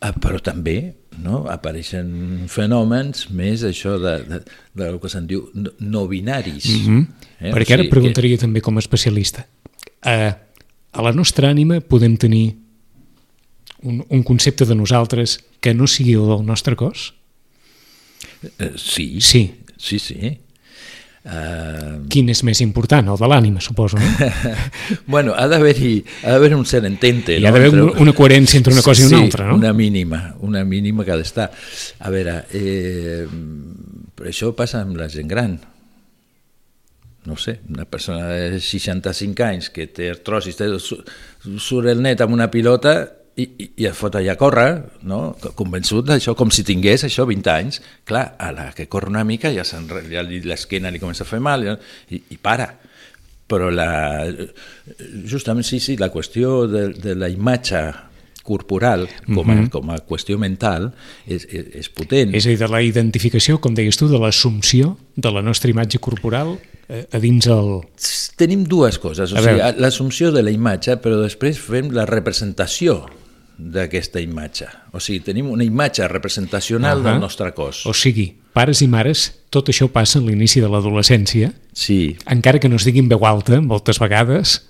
eh, 0.00 0.12
però 0.20 0.40
també 0.40 0.94
no? 1.18 1.42
apareixen 1.50 2.46
fenòmens 2.48 3.28
més 3.30 3.64
això 3.66 3.98
de, 4.00 4.16
de, 4.28 4.40
de 4.40 4.84
del 4.84 4.98
que 5.02 5.10
se'n 5.12 5.26
diu 5.26 5.44
no 5.80 6.06
binaris. 6.08 6.66
Mm 6.66 6.86
-hmm. 6.86 7.06
eh? 7.40 7.52
Perquè 7.52 7.74
ara 7.74 7.88
preguntaria 7.90 8.36
que... 8.36 8.40
també 8.40 8.60
com 8.60 8.76
a 8.76 8.80
especialista. 8.80 9.46
A, 10.02 10.36
a 10.92 11.02
la 11.02 11.12
nostra 11.12 11.50
ànima 11.50 11.80
podem 11.80 12.16
tenir 12.16 12.56
un, 13.82 14.04
un 14.08 14.22
concepte 14.22 14.64
de 14.64 14.74
nosaltres 14.74 15.40
que 15.60 15.74
no 15.74 15.86
sigui 15.86 16.14
el 16.14 16.26
del 16.26 16.46
nostre 16.46 16.76
cos? 16.76 17.14
Uh, 18.42 18.76
sí. 18.76 19.20
Sí. 19.20 19.50
Sí, 19.76 19.98
sí. 19.98 20.38
Uh... 21.22 22.02
Quin 22.10 22.32
és 22.32 22.40
més 22.42 22.58
important? 22.64 23.12
El 23.12 23.18
de 23.20 23.28
l'ànima, 23.30 23.60
suposo, 23.62 23.98
no? 24.00 24.30
bueno, 25.14 25.36
ha 25.38 25.46
d'haver 25.46 26.54
un 26.56 26.64
cert 26.66 26.88
entente. 26.88 27.36
Hi 27.38 27.46
ha 27.46 27.52
no? 27.52 27.54
d'haver 27.54 27.70
entre... 27.70 28.02
una 28.02 28.14
coherència 28.16 28.58
entre 28.58 28.74
una 28.74 28.82
cosa 28.82 29.04
sí, 29.04 29.06
i 29.06 29.12
una 29.12 29.22
altra, 29.22 29.46
no? 29.50 29.60
una 29.60 29.72
mínima, 29.76 30.22
una 30.42 30.64
mínima 30.66 31.06
que 31.06 31.14
ha 31.14 31.20
d'estar. 31.20 31.46
A 32.02 32.10
veure, 32.10 32.40
eh, 32.58 33.22
això 34.26 34.50
passa 34.58 34.82
amb 34.82 34.98
la 34.98 35.06
gent 35.12 35.30
gran. 35.30 35.56
No 37.22 37.36
sé, 37.38 37.60
una 37.70 37.86
persona 37.86 38.26
de 38.26 38.58
65 38.58 39.46
anys 39.46 39.70
que 39.70 39.86
té 39.94 40.10
artrosis, 40.10 40.58
té, 40.58 40.66
surt 40.74 41.92
el 41.92 42.02
net 42.02 42.24
amb 42.24 42.34
una 42.34 42.50
pilota 42.50 42.96
i, 43.36 43.44
i, 43.44 43.66
i 43.80 43.88
es 43.88 43.96
fot 43.96 44.16
allà 44.18 44.34
a 44.34 44.40
córrer, 44.40 44.68
no? 45.08 45.20
convençut 45.56 46.04
d'això, 46.08 46.34
com 46.36 46.52
si 46.52 46.64
tingués 46.68 47.06
això 47.06 47.24
20 47.28 47.52
anys. 47.52 47.80
Clar, 48.08 48.26
a 48.36 48.52
la 48.52 48.70
que 48.76 48.88
corre 48.92 49.08
una 49.12 49.24
mica 49.24 49.52
ja, 49.54 49.64
ja 49.64 50.24
l'esquena 50.24 50.92
li 50.92 51.00
comença 51.00 51.24
a 51.24 51.30
fer 51.30 51.40
mal 51.40 51.64
i, 51.64 52.20
i 52.20 52.40
para. 52.40 52.68
Però 53.48 53.68
la, 53.72 54.24
justament 55.28 55.66
sí, 55.66 55.80
sí, 55.80 55.98
la 56.00 56.12
qüestió 56.12 56.66
de, 56.70 56.88
de 56.96 57.16
la 57.18 57.28
imatge 57.32 57.82
corporal 58.42 59.06
com 59.26 59.48
a, 59.48 59.54
mm 59.54 59.58
-hmm. 59.58 59.70
com 59.70 59.90
a 59.90 59.96
qüestió 60.02 60.36
mental 60.36 60.92
és, 61.26 61.46
és, 61.48 61.66
és 61.72 61.88
potent. 61.88 62.34
És 62.34 62.46
a 62.46 62.48
dir, 62.48 62.58
de 62.58 62.68
la 62.68 62.82
identificació, 62.82 63.60
com 63.60 63.74
deies 63.74 63.96
tu, 63.96 64.08
de 64.08 64.18
l'assumpció 64.18 64.96
de 65.14 65.30
la 65.30 65.42
nostra 65.42 65.70
imatge 65.70 65.98
corporal 65.98 66.58
eh, 66.88 67.06
a 67.10 67.18
dins 67.18 67.46
el... 67.46 67.82
Tenim 68.36 68.64
dues 68.64 68.98
coses, 68.98 69.32
o 69.32 69.36
sigui, 69.36 69.60
l'assumpció 69.78 70.32
de 70.32 70.42
la 70.42 70.50
imatge, 70.50 70.96
però 70.96 71.20
després 71.22 71.58
fem 71.58 71.92
la 71.94 72.04
representació 72.06 73.06
d'aquesta 73.58 74.20
imatge. 74.20 74.66
O 74.92 75.00
sigui, 75.00 75.20
tenim 75.26 75.50
una 75.50 75.64
imatge 75.64 76.06
representacional 76.08 76.98
uh 76.98 77.04
-huh. 77.04 77.10
del 77.12 77.20
nostre 77.20 77.52
cos. 77.52 77.86
O 77.86 77.94
sigui, 77.94 78.36
pares 78.52 78.82
i 78.82 78.88
mares, 78.88 79.40
tot 79.50 79.68
això 79.68 79.88
passa 79.88 80.18
a 80.18 80.22
l'inici 80.22 80.60
de 80.60 80.68
l'adolescència, 80.68 81.52
sí. 81.72 82.16
encara 82.26 82.58
que 82.58 82.68
no 82.68 82.76
es 82.76 82.84
diguin 82.84 83.08
veu 83.08 83.26
alta, 83.26 83.60
moltes 83.60 83.98
vegades, 83.98 84.68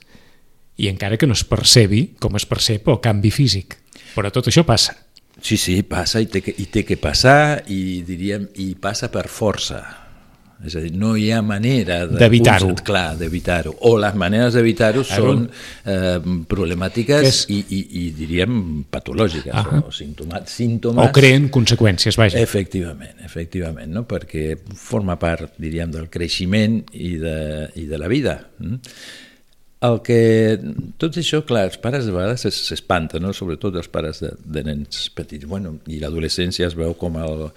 i 0.76 0.88
encara 0.88 1.16
que 1.16 1.26
no 1.26 1.32
es 1.32 1.44
percebi 1.44 2.14
com 2.18 2.36
es 2.36 2.46
percep 2.46 2.88
el 2.88 3.00
canvi 3.00 3.30
físic. 3.30 3.76
Però 4.14 4.30
tot 4.30 4.46
això 4.46 4.64
passa. 4.64 4.96
Sí, 5.40 5.56
sí, 5.56 5.82
passa 5.82 6.20
i 6.20 6.26
té 6.26 6.40
que, 6.40 6.54
i 6.56 6.66
té 6.66 6.84
que 6.84 6.96
passar 6.96 7.64
i 7.66 8.02
diríem, 8.02 8.48
i 8.54 8.74
passa 8.74 9.10
per 9.10 9.28
força 9.28 10.01
és 10.66 10.76
a 10.78 10.82
dir, 10.84 10.92
no 10.94 11.14
hi 11.18 11.28
ha 11.34 11.40
manera 11.42 12.02
d'evitar-ho. 12.06 12.70
Clar, 12.86 13.16
d'evitar-ho. 13.18 13.74
O 13.88 13.96
les 14.00 14.14
maneres 14.18 14.54
d'evitar-ho 14.54 15.02
són 15.06 15.48
eh, 15.48 16.20
problemàtiques 16.50 17.26
és... 17.28 17.40
i, 17.50 17.58
i, 17.62 17.80
i 18.02 18.04
diríem 18.16 18.84
patològiques, 18.92 19.50
-huh. 19.54 19.82
o 19.88 19.94
símptomes, 19.94 20.46
símptomes... 20.50 21.10
O 21.10 21.12
creen 21.14 21.50
conseqüències, 21.50 22.18
vaja. 22.18 22.38
Efectivament, 22.38 23.18
efectivament, 23.24 23.90
no? 23.92 24.06
perquè 24.06 24.56
forma 24.78 25.18
part, 25.18 25.58
diríem, 25.58 25.90
del 25.90 26.08
creixement 26.08 26.82
i 26.92 27.16
de, 27.18 27.68
i 27.74 27.86
de 27.90 27.98
la 27.98 28.08
vida. 28.08 28.38
Mm? 28.58 28.80
El 29.82 29.98
que... 30.06 30.20
Tot 31.02 31.16
això, 31.18 31.42
clar, 31.46 31.66
els 31.66 31.78
pares 31.82 32.06
de 32.06 32.14
vegades 32.14 32.46
s'espanten, 32.46 33.22
no? 33.24 33.32
sobretot 33.34 33.74
els 33.80 33.90
pares 33.90 34.22
de, 34.22 34.30
de 34.38 34.62
nens 34.62 35.08
petits. 35.10 35.48
Bueno, 35.50 35.80
I 35.90 35.98
l'adolescència 35.98 36.68
es 36.70 36.78
veu 36.78 36.94
com 36.94 37.18
el 37.18 37.48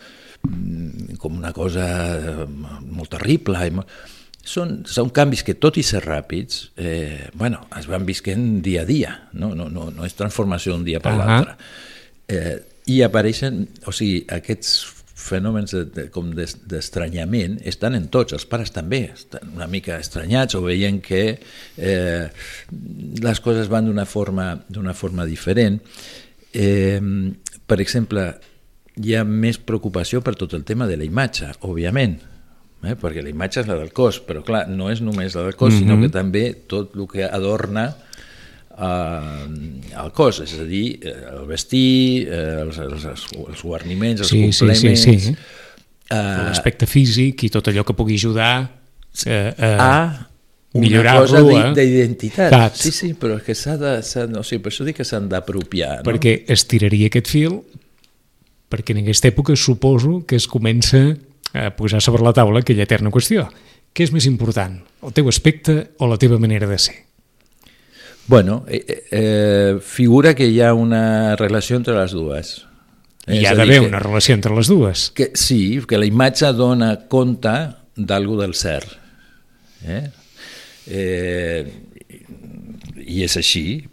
com 1.20 1.38
una 1.38 1.54
cosa 1.54 1.88
eh, 2.16 2.46
molt 2.46 3.12
terrible. 3.18 3.62
I 3.66 3.74
molt... 3.76 3.92
Són, 4.46 4.84
són 4.86 5.10
canvis 5.10 5.42
que, 5.42 5.56
tot 5.58 5.80
i 5.82 5.84
ser 5.84 6.04
ràpids, 6.04 6.68
eh, 6.78 7.32
bueno, 7.34 7.64
es 7.80 7.88
van 7.90 8.06
visquent 8.06 8.60
dia 8.62 8.84
a 8.84 8.86
dia, 8.86 9.16
no, 9.34 9.56
no, 9.58 9.66
no, 9.74 9.88
no 9.90 10.06
és 10.06 10.14
transformació 10.14 10.76
d'un 10.76 10.84
dia 10.86 11.00
per 11.02 11.16
uh 11.16 11.18
-huh. 11.18 11.26
l'altre. 11.26 11.56
Eh, 12.28 12.58
I 12.86 13.02
apareixen, 13.02 13.66
o 13.90 13.92
sigui, 13.92 14.22
aquests 14.30 14.96
fenòmens 15.16 15.72
de, 15.72 15.84
de, 15.96 16.06
com 16.14 16.30
d'estranyament 16.36 17.58
estan 17.66 17.96
en 17.96 18.10
tots, 18.14 18.36
els 18.38 18.46
pares 18.46 18.74
també 18.76 19.12
estan 19.14 19.56
una 19.56 19.68
mica 19.72 19.98
estranyats 19.98 20.58
o 20.58 20.62
veient 20.62 21.02
que 21.02 21.40
eh, 21.78 22.28
les 23.28 23.40
coses 23.40 23.72
van 23.72 23.88
d'una 23.90 24.06
forma, 24.06 24.50
forma 24.94 25.26
diferent. 25.26 25.80
Eh, 26.54 27.02
per 27.66 27.80
exemple, 27.82 28.28
hi 29.02 29.16
ha 29.16 29.26
més 29.28 29.60
preocupació 29.60 30.22
per 30.24 30.36
tot 30.40 30.54
el 30.56 30.64
tema 30.68 30.88
de 30.88 30.98
la 31.00 31.06
imatge, 31.08 31.52
òbviament, 31.68 32.16
eh? 32.86 32.96
perquè 33.00 33.24
la 33.24 33.32
imatge 33.32 33.64
és 33.64 33.70
la 33.70 33.78
del 33.80 33.92
cos, 33.96 34.22
però 34.24 34.44
clar, 34.46 34.66
no 34.72 34.90
és 34.92 35.02
només 35.04 35.36
la 35.36 35.44
del 35.48 35.56
cos, 35.56 35.74
mm 35.74 35.78
-hmm. 35.78 35.80
sinó 35.80 36.02
que 36.02 36.10
també 36.10 36.46
tot 36.68 36.96
el 36.96 37.08
que 37.12 37.24
adorna 37.24 37.96
eh, 38.78 40.04
el 40.04 40.12
cos, 40.12 40.40
és 40.40 40.54
a 40.60 40.64
dir, 40.64 41.00
eh, 41.02 41.16
el 41.34 41.46
vestir, 41.48 42.28
eh, 42.28 42.62
els, 42.62 42.78
els, 42.78 43.06
els 43.48 43.64
guarniments, 43.64 44.22
els 44.22 44.30
sí, 44.30 44.42
complements... 44.42 45.02
Sí, 45.02 45.20
sí, 45.20 45.20
sí. 45.20 45.36
Eh, 46.10 46.16
L'aspecte 46.16 46.86
físic 46.86 47.44
i 47.44 47.50
tot 47.50 47.68
allò 47.68 47.84
que 47.84 47.96
pugui 47.98 48.14
ajudar 48.14 48.70
eh, 49.26 49.54
eh, 49.58 49.78
a 49.80 50.28
una 50.76 51.16
cosa 51.18 51.40
eh? 51.40 51.74
d'identitat. 51.74 52.76
Sí, 52.76 52.92
sí, 52.92 53.14
però 53.18 53.40
és 53.40 53.46
que 53.48 53.56
s'ha 53.56 53.78
de... 53.80 53.96
No, 54.30 54.44
o 54.44 54.46
sigui, 54.46 54.62
per 54.62 54.74
això 54.74 54.86
dic 54.86 55.00
que 55.00 55.08
s'han 55.08 55.30
d'apropiar. 55.32 56.02
No? 56.02 56.06
Perquè 56.06 56.44
estiraria 56.52 57.08
aquest 57.08 57.32
fil 57.32 57.64
perquè 58.76 58.92
en 58.92 59.06
aquesta 59.06 59.32
època 59.32 59.56
suposo 59.56 60.26
que 60.28 60.36
es 60.36 60.50
comença 60.52 61.16
a 61.56 61.70
posar 61.78 62.02
sobre 62.04 62.26
la 62.26 62.36
taula 62.36 62.60
aquella 62.60 62.84
eterna 62.84 63.14
qüestió. 63.14 63.48
què 63.96 64.04
és 64.04 64.12
més 64.12 64.26
important, 64.28 64.82
el 65.08 65.14
teu 65.16 65.30
aspecte 65.32 65.96
o 66.04 66.08
la 66.12 66.18
teva 66.20 66.36
manera 66.36 66.68
de 66.68 66.78
ser? 66.78 66.98
Bueno, 68.28 68.66
eh, 68.68 69.06
eh, 69.10 69.78
figura 69.80 70.34
que 70.36 70.50
hi 70.50 70.60
ha 70.60 70.74
una 70.74 71.38
relació 71.38 71.78
entre 71.78 71.96
les 71.96 72.12
dues. 72.12 72.66
Hi 73.32 73.46
ha 73.46 73.56
d'haver 73.56 73.80
una 73.86 74.02
relació 74.04 74.36
entre 74.36 74.54
les 74.54 74.68
dues. 74.68 75.12
Que, 75.16 75.32
sí, 75.34 75.80
que 75.88 75.98
la 75.98 76.10
imatge 76.10 76.52
dona 76.54 76.92
compte 77.08 77.54
d'algú 77.96 78.36
del 78.42 78.54
cert. 78.54 78.98
Eh? 79.86 80.04
Eh, 80.92 81.64
I 83.06 83.24
és 83.24 83.38
així. 83.40 83.86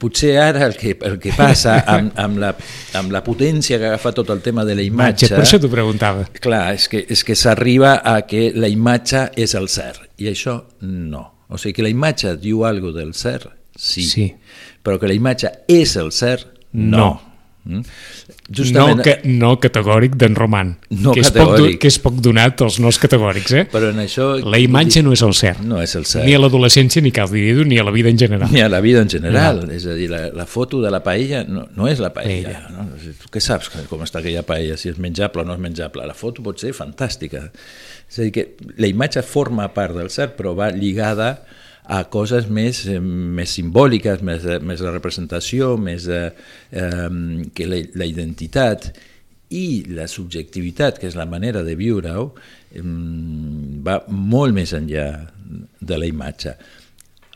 Potser 0.00 0.36
ara 0.40 0.64
el 0.66 0.76
que, 0.80 0.94
el 1.04 1.18
que 1.20 1.34
passa 1.36 1.76
amb, 1.94 2.14
amb, 2.24 2.40
la, 2.40 2.52
amb 2.96 3.12
la 3.12 3.20
potència 3.26 3.78
que 3.80 3.90
agafa 3.90 4.14
tot 4.16 4.30
el 4.32 4.40
tema 4.44 4.64
de 4.64 4.76
la 4.78 4.84
imatge... 4.84 5.28
Per 5.32 5.42
això 5.44 5.60
t'ho 5.60 5.70
preguntava. 5.72 6.24
Clar, 6.40 6.62
és 6.78 6.88
que, 6.88 7.04
és 7.12 7.24
que 7.26 7.36
s'arriba 7.36 7.98
a 8.00 8.16
que 8.28 8.48
la 8.56 8.70
imatge 8.72 9.26
és 9.44 9.54
el 9.58 9.68
cert, 9.72 10.06
i 10.22 10.30
això 10.32 10.56
no. 10.88 11.24
O 11.52 11.60
sigui 11.60 11.76
que 11.76 11.84
la 11.84 11.92
imatge 11.92 12.34
diu 12.40 12.64
alguna 12.64 13.02
del 13.02 13.12
cert, 13.18 13.50
sí, 13.76 14.06
sí. 14.08 14.30
però 14.82 14.96
que 15.00 15.10
la 15.10 15.16
imatge 15.16 15.52
és 15.70 15.94
el 16.00 16.10
cert, 16.16 16.48
no. 16.72 16.96
no. 16.96 17.12
Mm? 17.64 17.80
Justament... 18.52 18.98
No, 18.98 19.04
que, 19.04 19.14
no 19.24 19.50
categòric 19.62 20.18
d'en 20.20 20.34
Roman, 20.36 20.74
no 21.00 21.14
que, 21.16 21.22
és 21.24 21.30
poc, 21.32 21.54
que 21.80 21.88
és 21.88 21.96
poc 22.02 22.18
donat 22.24 22.60
als 22.66 22.76
no 22.82 22.92
categòrics. 22.92 23.54
Eh? 23.56 23.64
Però 23.72 23.88
en 23.94 24.02
això... 24.02 24.26
La 24.44 24.60
imatge 24.60 25.00
no 25.04 25.14
és 25.16 25.22
el 25.24 25.32
cert. 25.38 25.62
No 25.64 25.80
és 25.82 25.94
el 25.96 26.04
cert. 26.08 26.26
Ni 26.28 26.36
a 26.36 26.42
l'adolescència, 26.42 27.02
ni 27.04 27.12
cal 27.14 27.30
dir 27.32 27.64
ni 27.64 27.80
a 27.80 27.86
la 27.86 27.94
vida 27.94 28.12
en 28.12 28.20
general. 28.20 28.52
Ni 28.52 28.60
a 28.60 28.68
la 28.68 28.82
vida 28.84 29.00
en 29.00 29.10
general. 29.10 29.64
No. 29.64 29.72
És 29.72 29.88
a 29.88 29.96
dir, 29.96 30.10
la, 30.12 30.26
la 30.36 30.46
foto 30.50 30.82
de 30.84 30.92
la 30.92 31.00
paella 31.06 31.44
no, 31.48 31.66
no 31.74 31.88
és 31.88 32.04
la 32.04 32.12
paella. 32.14 32.52
paella. 32.52 32.76
No? 32.76 33.14
Tu 33.24 33.32
què 33.32 33.42
saps 33.44 33.72
com 33.88 34.04
està 34.04 34.20
aquella 34.20 34.44
paella, 34.46 34.76
si 34.80 34.92
és 34.92 35.00
menjable 35.00 35.42
o 35.44 35.48
no 35.48 35.56
és 35.56 35.64
menjable? 35.64 36.04
La 36.04 36.16
foto 36.18 36.44
pot 36.44 36.60
ser 36.60 36.74
fantàstica. 36.76 37.46
És 38.10 38.20
a 38.20 38.28
dir, 38.28 38.32
que 38.36 38.74
la 38.76 38.90
imatge 38.92 39.24
forma 39.24 39.70
part 39.72 39.96
del 39.96 40.12
cert, 40.12 40.36
però 40.36 40.52
va 40.58 40.68
lligada 40.74 41.32
a 41.32 41.62
coses 42.10 42.46
més, 42.48 42.86
eh, 42.88 43.00
més 43.00 43.50
simbòliques, 43.58 44.22
més, 44.24 44.46
més 44.64 44.80
la 44.80 44.92
representació, 44.94 45.74
més 45.76 46.06
eh, 46.08 46.30
que 47.54 47.66
la, 47.68 47.80
la 48.00 48.08
identitat 48.08 48.92
i 49.54 49.84
la 49.94 50.06
subjectivitat, 50.10 50.98
que 50.98 51.10
és 51.10 51.18
la 51.18 51.28
manera 51.28 51.62
de 51.66 51.76
viure-ho, 51.78 52.30
eh, 52.72 52.84
va 53.84 54.00
molt 54.08 54.56
més 54.56 54.72
enllà 54.76 55.08
de 55.80 56.00
la 56.00 56.08
imatge. 56.08 56.56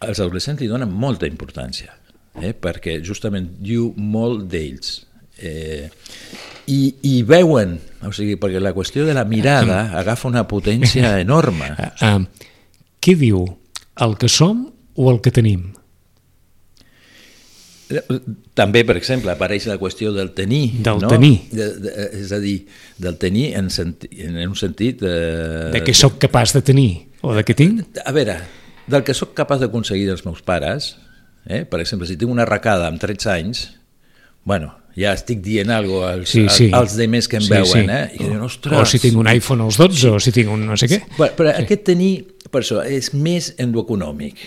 Els 0.01 0.21
adolescents 0.23 0.63
li 0.63 0.71
donen 0.71 0.91
molta 0.91 1.29
importància, 1.29 1.93
eh, 2.41 2.55
perquè 2.55 3.01
justament 3.05 3.51
diu 3.61 3.93
molt 3.97 4.49
d'ells. 4.51 4.97
Eh, 5.39 5.87
i, 6.69 6.81
i 7.07 7.23
veuen, 7.23 7.77
o 8.05 8.11
sigui, 8.13 8.37
perquè 8.41 8.61
la 8.61 8.75
qüestió 8.77 9.07
de 9.07 9.15
la 9.17 9.25
mirada 9.25 9.87
agafa 9.99 10.29
una 10.29 10.45
potència 10.49 11.15
enorme. 11.25 11.71
Uh, 11.79 12.19
uh, 12.19 12.55
què 13.01 13.15
diu 13.17 13.45
el 14.05 14.17
que 14.21 14.31
som 14.31 14.67
o 14.95 15.11
el 15.13 15.21
que 15.25 15.33
tenim? 15.35 15.73
També, 18.59 18.83
per 18.85 18.99
exemple, 19.01 19.33
apareix 19.33 19.65
la 19.71 19.79
qüestió 19.81 20.13
del 20.13 20.35
tenir. 20.37 20.83
Del 20.85 21.01
no? 21.01 21.09
tenir. 21.09 21.49
De, 21.55 21.69
de, 21.81 21.93
és 22.21 22.33
a 22.37 22.41
dir, 22.43 22.59
del 23.01 23.17
tenir 23.21 23.53
en, 23.57 23.71
senti, 23.73 24.11
en 24.27 24.37
un 24.45 24.57
sentit... 24.61 25.01
De, 25.01 25.71
de 25.73 25.83
què 25.87 25.95
sóc 25.97 26.19
capaç 26.21 26.53
de 26.59 26.65
tenir 26.69 26.91
o 27.25 27.33
de 27.37 27.45
què 27.47 27.57
tinc? 27.57 28.01
A 28.05 28.13
veure, 28.15 28.37
del 28.91 29.07
que 29.07 29.17
sóc 29.17 29.33
capaç 29.37 29.65
d'aconseguir 29.65 30.05
dels 30.11 30.27
meus 30.27 30.43
pares, 30.45 30.97
eh? 31.47 31.65
per 31.69 31.81
exemple, 31.81 32.09
si 32.11 32.19
tinc 32.21 32.33
una 32.33 32.45
arracada 32.45 32.91
amb 32.91 33.01
13 33.01 33.33
anys, 33.39 33.65
bueno, 34.49 34.75
ja 34.99 35.13
estic 35.15 35.41
dient 35.45 35.71
alguna 35.71 36.13
cosa 36.13 36.13
als, 36.19 36.31
sí, 36.33 36.45
sí. 36.51 36.69
als 36.75 36.97
demés 36.99 37.29
que 37.31 37.39
em 37.39 37.45
sí, 37.47 37.53
veuen, 37.53 37.87
sí. 37.87 37.95
eh? 37.95 38.05
I 38.19 38.25
diuen, 38.25 38.45
o 38.45 38.85
si 38.89 39.01
tinc 39.03 39.19
un 39.21 39.31
iPhone 39.31 39.65
als 39.67 39.79
12, 39.81 40.15
o 40.17 40.21
si 40.23 40.35
tinc 40.35 40.51
un 40.53 40.65
no 40.67 40.77
sé 40.81 40.91
què. 40.91 41.01
Però, 41.17 41.31
però 41.39 41.55
sí. 41.55 41.65
aquest 41.65 41.85
tenir, 41.89 42.13
per 42.53 42.63
això, 42.63 42.83
és 42.85 43.13
més 43.15 43.53
en 43.59 43.75
econòmic. 43.79 44.45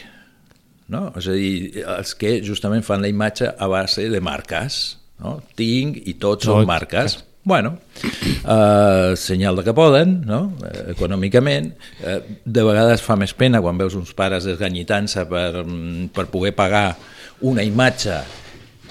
No? 0.92 1.08
És 1.18 1.28
a 1.32 1.36
dir, 1.38 1.84
els 1.86 2.16
que 2.20 2.40
justament 2.46 2.84
fan 2.84 3.04
la 3.04 3.12
imatge 3.12 3.52
a 3.52 3.68
base 3.72 4.10
de 4.12 4.22
marques. 4.24 4.82
No? 5.22 5.38
Tinc 5.56 6.02
i 6.04 6.16
tots 6.16 6.46
Tot. 6.46 6.52
són 6.52 6.68
marques. 6.70 7.20
Bueno, 7.44 7.72
eh, 8.04 9.14
senyal 9.18 9.56
de 9.58 9.64
que 9.66 9.74
poden, 9.74 10.20
no? 10.30 10.42
eh, 10.68 10.92
econòmicament. 10.94 11.72
Eh, 12.04 12.20
de 12.46 12.66
vegades 12.68 13.02
fa 13.02 13.18
més 13.18 13.34
pena 13.34 13.64
quan 13.64 13.80
veus 13.80 13.96
uns 13.98 14.14
pares 14.14 14.46
desganyitant-se 14.46 15.26
per, 15.30 15.64
mm, 15.64 16.12
per 16.14 16.28
poder 16.30 16.54
pagar 16.58 16.92
una 17.42 17.66
imatge 17.66 18.20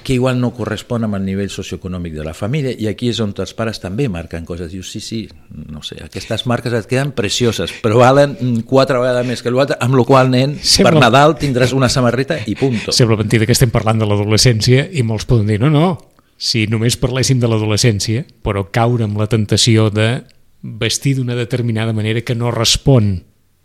que 0.03 0.15
igual 0.15 0.41
no 0.41 0.53
correspon 0.57 1.05
amb 1.07 1.17
el 1.19 1.25
nivell 1.27 1.51
socioeconòmic 1.53 2.15
de 2.17 2.25
la 2.27 2.35
família 2.37 2.73
i 2.73 2.89
aquí 2.91 3.11
és 3.13 3.21
on 3.23 3.33
els 3.37 3.53
pares 3.57 3.81
també 3.83 4.09
marquen 4.13 4.47
coses 4.49 4.71
dius, 4.73 4.91
sí, 4.93 5.01
sí, 5.01 5.21
no 5.51 5.83
sé, 5.87 5.99
aquestes 6.05 6.47
marques 6.51 6.75
et 6.77 6.89
queden 6.91 7.13
precioses, 7.17 7.73
però 7.83 8.01
valen 8.01 8.37
quatre 8.69 9.01
vegades 9.01 9.29
més 9.29 9.43
que 9.45 9.53
l'altre, 9.53 9.79
amb 9.81 9.99
la 9.99 10.05
qual 10.09 10.31
nen 10.33 10.57
Sembla... 10.61 10.93
per 10.93 11.05
Nadal 11.07 11.37
tindràs 11.41 11.75
una 11.77 11.91
samarreta 11.93 12.41
i 12.47 12.57
punto. 12.59 12.95
Sembla 12.97 13.21
mentida 13.21 13.49
que 13.49 13.57
estem 13.57 13.73
parlant 13.73 14.01
de 14.01 14.09
l'adolescència 14.09 14.89
i 14.91 15.05
molts 15.07 15.29
poden 15.29 15.49
dir, 15.53 15.61
no, 15.63 15.73
no, 15.73 15.95
si 16.41 16.67
només 16.73 16.97
parléssim 17.01 17.41
de 17.41 17.49
l'adolescència, 17.51 18.25
però 18.45 18.67
caure 18.73 19.05
amb 19.05 19.21
la 19.21 19.29
tentació 19.29 19.91
de 19.93 20.23
vestir 20.61 21.17
d'una 21.17 21.37
determinada 21.37 21.93
manera 21.97 22.23
que 22.25 22.37
no 22.37 22.53
respon 22.53 23.19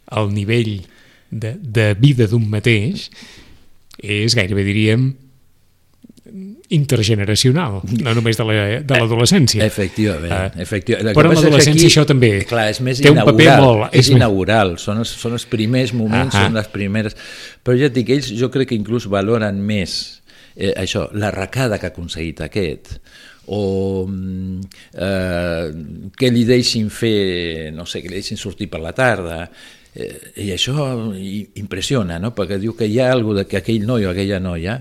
al 0.07 0.31
nivell 0.33 0.85
de, 1.31 1.55
de 1.59 1.93
vida 1.99 2.27
d'un 2.31 2.47
mateix, 2.51 3.09
és 3.99 4.35
gairebé 4.35 4.65
diríem 4.67 5.13
intergeneracional, 6.73 7.81
no 8.01 8.13
només 8.17 8.39
de 8.39 8.45
l'adolescència. 8.47 9.61
La, 9.61 9.69
efectivament. 9.69 10.31
Uh, 10.33 10.61
efectivament. 10.63 11.13
Però 11.17 11.29
en 11.29 11.37
l'adolescència 11.37 11.89
això 11.91 12.05
també 12.09 12.31
clar, 12.49 12.67
és 12.73 12.81
més 12.85 13.01
té 13.03 13.11
un 13.13 13.21
paper 13.21 13.49
molt... 13.61 13.87
És, 13.91 14.07
és 14.07 14.15
inaugural, 14.15 14.75
són 14.81 15.03
els, 15.03 15.13
són 15.21 15.37
els 15.37 15.45
primers 15.49 15.93
moments, 15.93 16.33
uh 16.33 16.39
-huh. 16.39 16.49
són 16.49 16.57
les 16.57 16.71
primeres... 16.73 17.17
Però 17.65 17.77
ja 17.77 17.91
et 17.91 17.93
dic, 17.93 18.09
ells 18.09 18.31
jo 18.33 18.49
crec 18.49 18.69
que 18.73 18.79
inclús 18.79 19.05
valoren 19.05 19.61
més 19.61 20.21
eh, 20.55 20.73
això, 20.75 21.09
la 21.13 21.31
recada 21.31 21.77
que 21.77 21.85
ha 21.85 21.93
aconseguit 21.93 22.41
aquest, 22.41 22.95
o 23.47 24.05
mm, 24.07 24.61
eh, 24.93 25.73
que 26.17 26.31
li 26.31 26.45
deixin 26.45 26.89
fer, 26.89 27.71
no 27.75 27.85
sé, 27.85 28.01
que 28.01 28.09
li 28.09 28.21
deixin 28.21 28.37
sortir 28.37 28.69
per 28.71 28.81
la 28.81 28.93
tarda, 28.95 29.43
eh, 29.93 30.31
i 30.43 30.51
això 30.55 30.87
impressiona, 31.61 32.17
no? 32.19 32.33
perquè 32.35 32.57
diu 32.61 32.75
que 32.75 32.87
hi 32.87 32.99
ha 32.99 33.11
alguna 33.11 33.43
de 33.43 33.49
que 33.49 33.61
aquell 33.61 33.85
noi 33.85 34.05
o 34.05 34.11
aquella 34.11 34.39
noia 34.39 34.79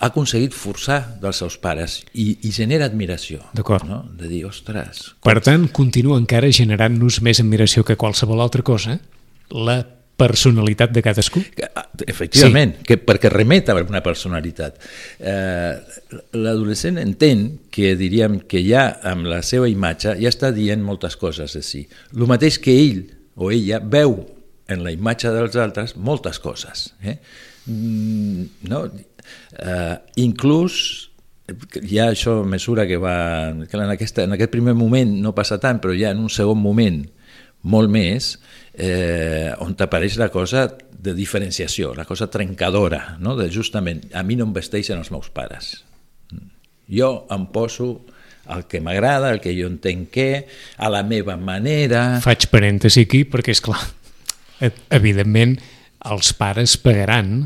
ha 0.00 0.08
aconseguit 0.08 0.56
forçar 0.56 0.98
dels 1.20 1.42
seus 1.42 1.58
pares 1.60 2.00
i, 2.16 2.32
i 2.48 2.52
genera 2.56 2.88
admiració. 2.88 3.42
D'acord. 3.56 3.84
No? 3.88 4.02
De 4.16 4.30
dir, 4.30 4.46
ostres... 4.48 5.10
Com... 5.18 5.28
Per 5.28 5.38
tant, 5.44 5.68
continua 5.76 6.18
encara 6.20 6.48
generant-nos 6.56 7.20
més 7.24 7.42
admiració 7.44 7.84
que 7.84 7.98
qualsevol 8.00 8.40
altra 8.40 8.64
cosa 8.64 8.96
la 9.52 9.82
personalitat 10.20 10.92
de 10.92 11.02
cadascú? 11.04 11.42
Ah, 11.74 11.86
efectivament, 12.06 12.74
sí. 12.78 12.86
que, 12.88 12.98
perquè 13.00 13.30
remet 13.32 13.70
a 13.72 13.76
una 13.80 14.02
personalitat. 14.04 14.80
Eh, 15.18 16.18
L'adolescent 16.36 17.00
entén 17.00 17.46
que 17.72 17.94
diríem 17.96 18.42
que 18.48 18.60
ja 18.66 18.86
amb 19.12 19.28
la 19.30 19.40
seva 19.46 19.68
imatge 19.70 20.16
ja 20.20 20.32
està 20.32 20.52
dient 20.56 20.84
moltes 20.84 21.16
coses 21.20 21.56
de 21.56 21.64
si. 21.64 21.86
El 22.16 22.28
mateix 22.28 22.60
que 22.60 22.76
ell 22.76 23.06
o 23.40 23.52
ella 23.54 23.80
veu 23.80 24.18
en 24.70 24.84
la 24.84 24.92
imatge 24.92 25.32
dels 25.34 25.56
altres 25.58 25.96
moltes 25.96 26.38
coses. 26.38 26.90
Eh? 27.02 27.16
Mm, 27.66 28.44
no? 28.68 28.84
Eh, 29.58 29.96
inclús 30.22 31.10
ja 31.90 32.10
això 32.10 32.40
mesura 32.46 32.86
que 32.86 32.98
va... 33.00 33.54
que 33.68 33.76
en, 33.76 33.90
aquesta, 33.90 34.24
en 34.24 34.36
aquest 34.36 34.52
primer 34.52 34.74
moment 34.78 35.16
no 35.22 35.34
passa 35.34 35.58
tant, 35.62 35.80
però 35.82 35.94
ja 35.96 36.12
en 36.14 36.22
un 36.22 36.30
segon 36.30 36.60
moment 36.60 37.02
molt 37.62 37.92
més, 37.92 38.32
eh, 38.72 39.50
on 39.60 39.74
apareix 39.78 40.16
la 40.20 40.30
cosa 40.32 40.66
de 40.90 41.14
diferenciació, 41.16 41.94
la 41.96 42.06
cosa 42.08 42.30
trencadora, 42.30 43.16
no? 43.20 43.36
de 43.36 43.50
justament, 43.52 44.04
a 44.14 44.22
mi 44.22 44.36
no 44.36 44.46
em 44.48 44.54
vesteixen 44.56 45.00
els 45.00 45.10
meus 45.12 45.30
pares. 45.34 45.74
Jo 46.90 47.26
em 47.30 47.46
poso 47.52 47.92
el 48.50 48.64
que 48.66 48.80
m'agrada, 48.82 49.30
el 49.30 49.40
que 49.42 49.54
jo 49.54 49.68
entenc 49.70 50.10
que, 50.14 50.30
a 50.76 50.90
la 50.90 51.04
meva 51.06 51.36
manera... 51.38 52.20
Faig 52.24 52.48
parèntesi 52.50 53.04
aquí 53.06 53.22
perquè, 53.28 53.54
és 53.54 53.62
clar, 53.64 53.82
evidentment, 54.90 55.58
els 56.10 56.32
pares 56.36 56.76
pagaran 56.80 57.44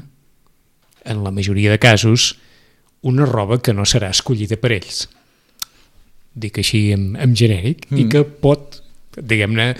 en 1.05 1.25
la 1.25 1.31
majoria 1.31 1.71
de 1.71 1.79
casos, 1.79 2.39
una 3.03 3.27
roba 3.27 3.61
que 3.63 3.75
no 3.77 3.85
serà 3.85 4.11
escollida 4.15 4.57
per 4.61 4.73
ells. 4.79 5.05
Dic 6.35 6.59
així 6.59 6.89
en, 6.95 7.13
en 7.21 7.37
genèric, 7.37 7.87
mm. 7.91 8.01
i 8.01 8.09
que 8.11 8.25
pot, 8.25 8.81
diguem-ne, 9.15 9.75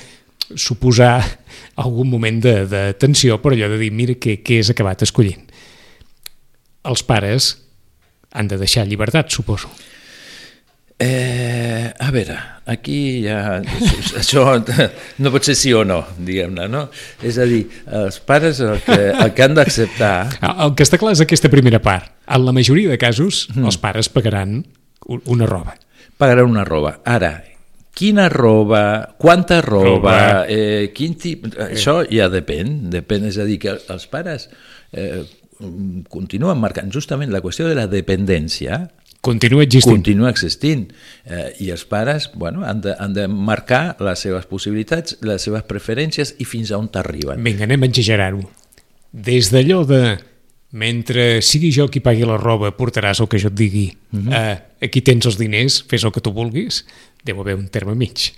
suposar 0.61 1.17
algun 1.81 2.11
moment 2.13 2.41
de, 2.45 2.55
de 2.69 2.83
tensió 3.01 3.41
per 3.43 3.55
allò 3.55 3.71
de 3.73 3.81
dir, 3.81 3.91
mira 3.97 4.17
què, 4.21 4.39
què 4.45 4.61
és 4.61 4.71
acabat 4.71 5.07
escollint. 5.07 5.49
Els 6.85 7.03
pares 7.09 7.55
han 8.37 8.51
de 8.51 8.59
deixar 8.61 8.85
llibertat, 8.87 9.33
suposo. 9.33 9.71
Eh, 10.99 11.93
a 11.99 12.11
veure, 12.15 12.37
aquí 12.71 13.25
ja... 13.25 13.59
Això 14.21 14.45
no 15.19 15.33
pot 15.35 15.47
ser 15.47 15.57
sí 15.59 15.73
o 15.75 15.83
no, 15.87 16.01
diguem-ne, 16.23 16.69
no? 16.71 16.85
És 17.27 17.39
a 17.43 17.49
dir, 17.51 17.65
els 17.91 18.21
pares 18.23 18.63
el 18.63 18.79
que, 18.85 18.99
el 19.11 19.33
que 19.35 19.47
han 19.47 19.57
d'acceptar... 19.59 20.15
El 20.55 20.77
que 20.79 20.87
està 20.87 21.01
clar 21.01 21.17
és 21.17 21.25
aquesta 21.25 21.51
primera 21.53 21.83
part. 21.83 22.13
En 22.31 22.47
la 22.47 22.55
majoria 22.55 22.93
de 22.93 23.01
casos, 23.01 23.49
mm. 23.53 23.67
els 23.67 23.81
pares 23.83 24.09
pagaran 24.13 24.61
una 25.27 25.51
roba. 25.51 25.75
Pagaran 26.21 26.55
una 26.55 26.65
roba. 26.65 27.01
Ara, 27.11 27.35
quina 27.95 28.29
roba, 28.31 29.15
quanta 29.19 29.61
roba, 29.67 29.89
roba. 29.91 30.19
Eh, 30.49 30.93
quin 30.95 31.19
tip... 31.19 31.51
Eh. 31.53 31.73
Això 31.75 32.01
ja 32.07 32.31
depèn, 32.31 32.85
depèn, 32.95 33.27
és 33.31 33.43
a 33.43 33.49
dir, 33.51 33.59
que 33.67 33.75
els 33.75 34.07
pares 34.11 34.47
eh, 34.95 35.25
continuen 36.11 36.59
marcant 36.63 36.91
justament 36.95 37.35
la 37.35 37.43
qüestió 37.43 37.67
de 37.67 37.77
la 37.79 37.91
dependència 37.91 38.85
continua 39.25 39.65
existint. 39.65 39.97
Continua 39.97 40.31
existint. 40.31 40.93
Eh, 41.25 41.49
I 41.65 41.71
els 41.75 41.87
pares 41.89 42.29
bueno, 42.35 42.65
han, 42.69 42.83
de, 42.85 42.95
han 43.01 43.17
de 43.17 43.25
marcar 43.29 43.97
les 44.05 44.21
seves 44.27 44.47
possibilitats, 44.51 45.17
les 45.25 45.43
seves 45.49 45.65
preferències 45.69 46.37
i 46.39 46.47
fins 46.49 46.71
a 46.71 46.79
on 46.79 46.91
t'arriben. 46.93 47.41
Vinga, 47.45 47.65
anem 47.69 47.87
a 47.87 47.91
exagerar-ho. 47.91 48.45
Des 49.15 49.51
d'allò 49.55 49.83
de 49.89 50.03
mentre 50.75 51.41
sigui 51.47 51.71
jo 51.73 51.87
qui 51.89 52.03
pagui 52.05 52.27
la 52.27 52.37
roba, 52.41 52.73
portaràs 52.75 53.23
el 53.23 53.31
que 53.31 53.41
jo 53.41 53.49
et 53.49 53.59
digui. 53.59 53.89
Uh 54.13 54.21
-huh. 54.21 54.33
eh, 54.35 54.87
aquí 54.87 55.01
tens 55.01 55.27
els 55.27 55.39
diners, 55.39 55.85
fes 55.89 56.05
el 56.05 56.13
que 56.13 56.21
tu 56.21 56.33
vulguis. 56.33 56.85
Deu 57.25 57.41
haver 57.41 57.57
un 57.57 57.69
terme 57.69 57.95
mig. 57.95 58.35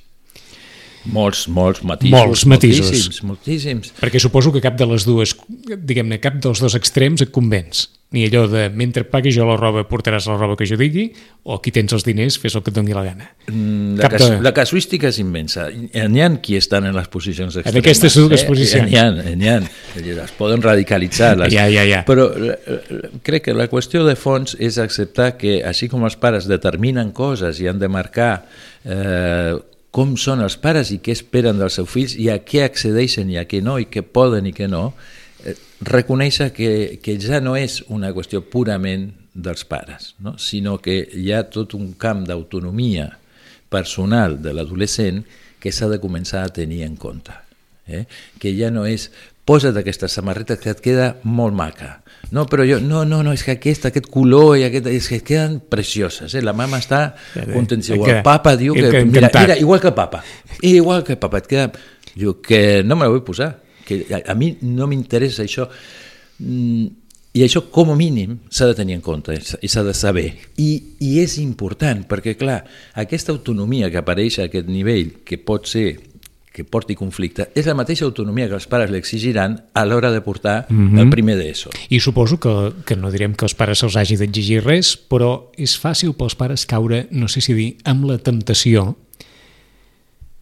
Molts, 1.05 1.47
molts 1.49 1.83
matisos. 1.83 2.19
Molts 2.19 2.45
matisos. 2.47 2.91
Moltíssims, 2.91 3.23
moltíssims. 3.23 3.93
Perquè 4.01 4.19
suposo 4.19 4.53
que 4.53 4.61
cap 4.61 4.77
de 4.77 4.87
les 4.87 5.05
dues, 5.05 5.37
diguem-ne, 5.79 6.19
cap 6.19 6.35
dels 6.35 6.61
dos 6.61 6.75
extrems 6.75 7.23
et 7.23 7.31
convenç 7.31 7.89
ni 8.15 8.25
allò 8.29 8.47
de 8.47 8.69
mentre 8.71 9.03
pagui 9.05 9.33
jo 9.35 9.45
la 9.49 9.57
roba 9.59 9.83
portaràs 9.89 10.29
la 10.31 10.37
roba 10.39 10.55
que 10.57 10.67
jo 10.69 10.77
digui 10.79 11.09
o 11.43 11.57
aquí 11.57 11.73
tens 11.75 11.91
els 11.97 12.05
diners, 12.07 12.37
fes 12.39 12.55
el 12.55 12.63
que 12.63 12.71
et 12.71 12.77
doni 12.77 12.95
la 12.95 13.03
gana 13.03 13.27
mm, 13.51 13.97
la, 13.99 14.11
cas, 14.13 14.23
de... 14.23 14.39
la 14.47 14.53
casuística 14.55 15.11
és 15.11 15.19
immensa 15.19 15.67
n'hi 15.73 16.23
ha 16.23 16.29
qui 16.39 16.55
estan 16.57 16.87
en 16.87 16.95
les 16.95 17.11
posicions 17.11 17.51
extremes 17.51 17.75
en 17.75 17.83
aquestes 17.83 18.19
dues 18.21 18.45
eh? 18.45 18.47
posicions 18.47 18.87
n'hi 18.87 19.01
ha, 19.01 19.09
n'hi 19.11 19.51
ha, 19.51 19.59
es 20.23 20.35
poden 20.39 20.63
radicalitzar 20.63 21.35
les... 21.43 21.51
ja, 21.55 21.67
ja, 21.73 21.83
ja. 21.89 22.05
però 22.07 22.29
eh, 22.31 23.19
crec 23.27 23.49
que 23.49 23.57
la 23.59 23.67
qüestió 23.73 24.07
de 24.07 24.15
fons 24.15 24.55
és 24.63 24.79
acceptar 24.79 25.33
que 25.41 25.59
així 25.67 25.91
com 25.91 26.07
els 26.07 26.19
pares 26.21 26.47
determinen 26.47 27.11
coses 27.11 27.59
i 27.59 27.67
han 27.67 27.83
de 27.83 27.91
marcar 27.91 28.33
eh, 28.87 29.59
com 29.91 30.15
són 30.21 30.47
els 30.47 30.55
pares 30.63 30.95
i 30.95 31.03
què 31.03 31.15
esperen 31.17 31.59
dels 31.59 31.81
seus 31.81 31.91
fills 31.91 32.15
i 32.21 32.31
a 32.31 32.39
què 32.39 32.63
accedeixen 32.69 33.35
i 33.35 33.41
a 33.41 33.49
què 33.51 33.65
no 33.65 33.81
i 33.83 33.91
què 33.91 34.07
poden 34.07 34.47
i 34.47 34.55
què 34.55 34.71
no 34.71 34.93
reconèixer 35.85 36.51
que, 36.57 36.99
que 37.03 37.17
ja 37.23 37.41
no 37.45 37.55
és 37.59 37.83
una 37.93 38.13
qüestió 38.17 38.43
purament 38.51 39.11
dels 39.37 39.67
pares, 39.69 40.15
no? 40.19 40.37
sinó 40.41 40.79
que 40.83 40.97
hi 41.13 41.31
ha 41.33 41.45
tot 41.53 41.77
un 41.77 41.93
camp 42.01 42.25
d'autonomia 42.27 43.11
personal 43.69 44.41
de 44.43 44.55
l'adolescent 44.57 45.25
que 45.61 45.73
s'ha 45.73 45.91
de 45.91 46.01
començar 46.01 46.45
a 46.45 46.53
tenir 46.55 46.83
en 46.87 46.97
compte. 46.97 47.35
Eh? 47.87 48.07
Que 48.41 48.55
ja 48.57 48.73
no 48.75 48.87
és 48.89 49.11
posa't 49.47 49.77
aquesta 49.79 50.09
samarreta 50.11 50.57
que 50.59 50.73
et 50.73 50.81
queda 50.83 51.11
molt 51.23 51.55
maca. 51.55 52.01
No, 52.35 52.47
però 52.51 52.65
jo, 52.67 52.81
no, 52.83 53.05
no, 53.07 53.21
no, 53.23 53.35
és 53.37 53.45
que 53.47 53.55
aquesta, 53.55 53.93
aquest 53.93 54.09
color 54.11 54.57
i 54.59 54.65
aquest, 54.67 54.89
és 54.91 55.11
que 55.13 55.21
queden 55.23 55.61
precioses. 55.71 56.35
Eh? 56.35 56.43
La 56.43 56.57
mama 56.57 56.81
està 56.83 57.03
contenció. 57.53 58.01
El 58.03 58.25
papa 58.27 58.57
diu 58.59 58.75
que, 58.75 59.05
mira, 59.07 59.31
mira, 59.31 59.59
igual 59.61 59.85
que 59.85 59.93
el 59.93 59.95
papa, 59.95 60.25
igual 60.63 61.05
que 61.07 61.15
el 61.15 61.23
papa, 61.23 61.45
et 61.45 61.53
queda... 61.53 61.69
Diu 62.17 62.39
que 62.41 62.81
no 62.81 62.97
me 62.97 63.05
la 63.05 63.13
vull 63.13 63.21
posar 63.21 63.51
que 63.87 64.03
a, 64.11 64.23
a 64.33 64.35
mi 64.39 64.57
no 64.67 64.89
m'interessa 64.91 65.47
això 65.47 65.69
mm, 66.39 66.87
i 67.37 67.45
això 67.45 67.67
com 67.73 67.93
a 67.93 67.97
mínim 67.99 68.39
s'ha 68.49 68.71
de 68.71 68.77
tenir 68.79 68.97
en 68.97 69.05
compte 69.05 69.37
i 69.37 69.69
s'ha 69.69 69.85
de 69.87 69.95
saber 69.95 70.27
I, 70.57 70.71
i 71.05 71.19
és 71.21 71.39
important 71.43 72.05
perquè 72.09 72.37
clar, 72.39 72.63
aquesta 72.97 73.35
autonomia 73.35 73.91
que 73.93 74.01
apareix 74.01 74.41
a 74.41 74.51
aquest 74.51 74.71
nivell 74.73 75.19
que 75.25 75.39
pot 75.39 75.69
ser 75.69 75.89
que 76.57 76.65
porti 76.65 76.95
conflicte, 76.97 77.51
és 77.53 77.67
la 77.69 77.75
mateixa 77.77 78.07
autonomia 78.07 78.47
que 78.49 78.57
els 78.57 78.65
pares 78.73 78.89
li 78.89 78.97
exigiran 78.97 79.59
a 79.77 79.83
l'hora 79.85 80.09
de 80.11 80.23
portar 80.25 80.65
mm 80.71 80.89
-hmm. 80.89 81.01
el 81.03 81.11
primer 81.11 81.37
d'ESO. 81.37 81.69
I 81.91 82.01
suposo 82.01 82.41
que, 82.41 82.73
que 82.87 82.97
no 82.97 83.11
direm 83.11 83.35
que 83.35 83.45
els 83.45 83.55
pares 83.55 83.79
se'ls 83.79 83.97
hagi 83.97 84.17
d'exigir 84.17 84.65
res, 84.65 84.97
però 84.97 85.53
és 85.59 85.77
fàcil 85.77 86.17
pels 86.17 86.35
pares 86.35 86.65
caure, 86.65 87.09
no 87.11 87.29
sé 87.29 87.43
si 87.43 87.53
dir, 87.53 87.77
amb 87.85 88.07
la 88.07 88.17
temptació 88.17 88.97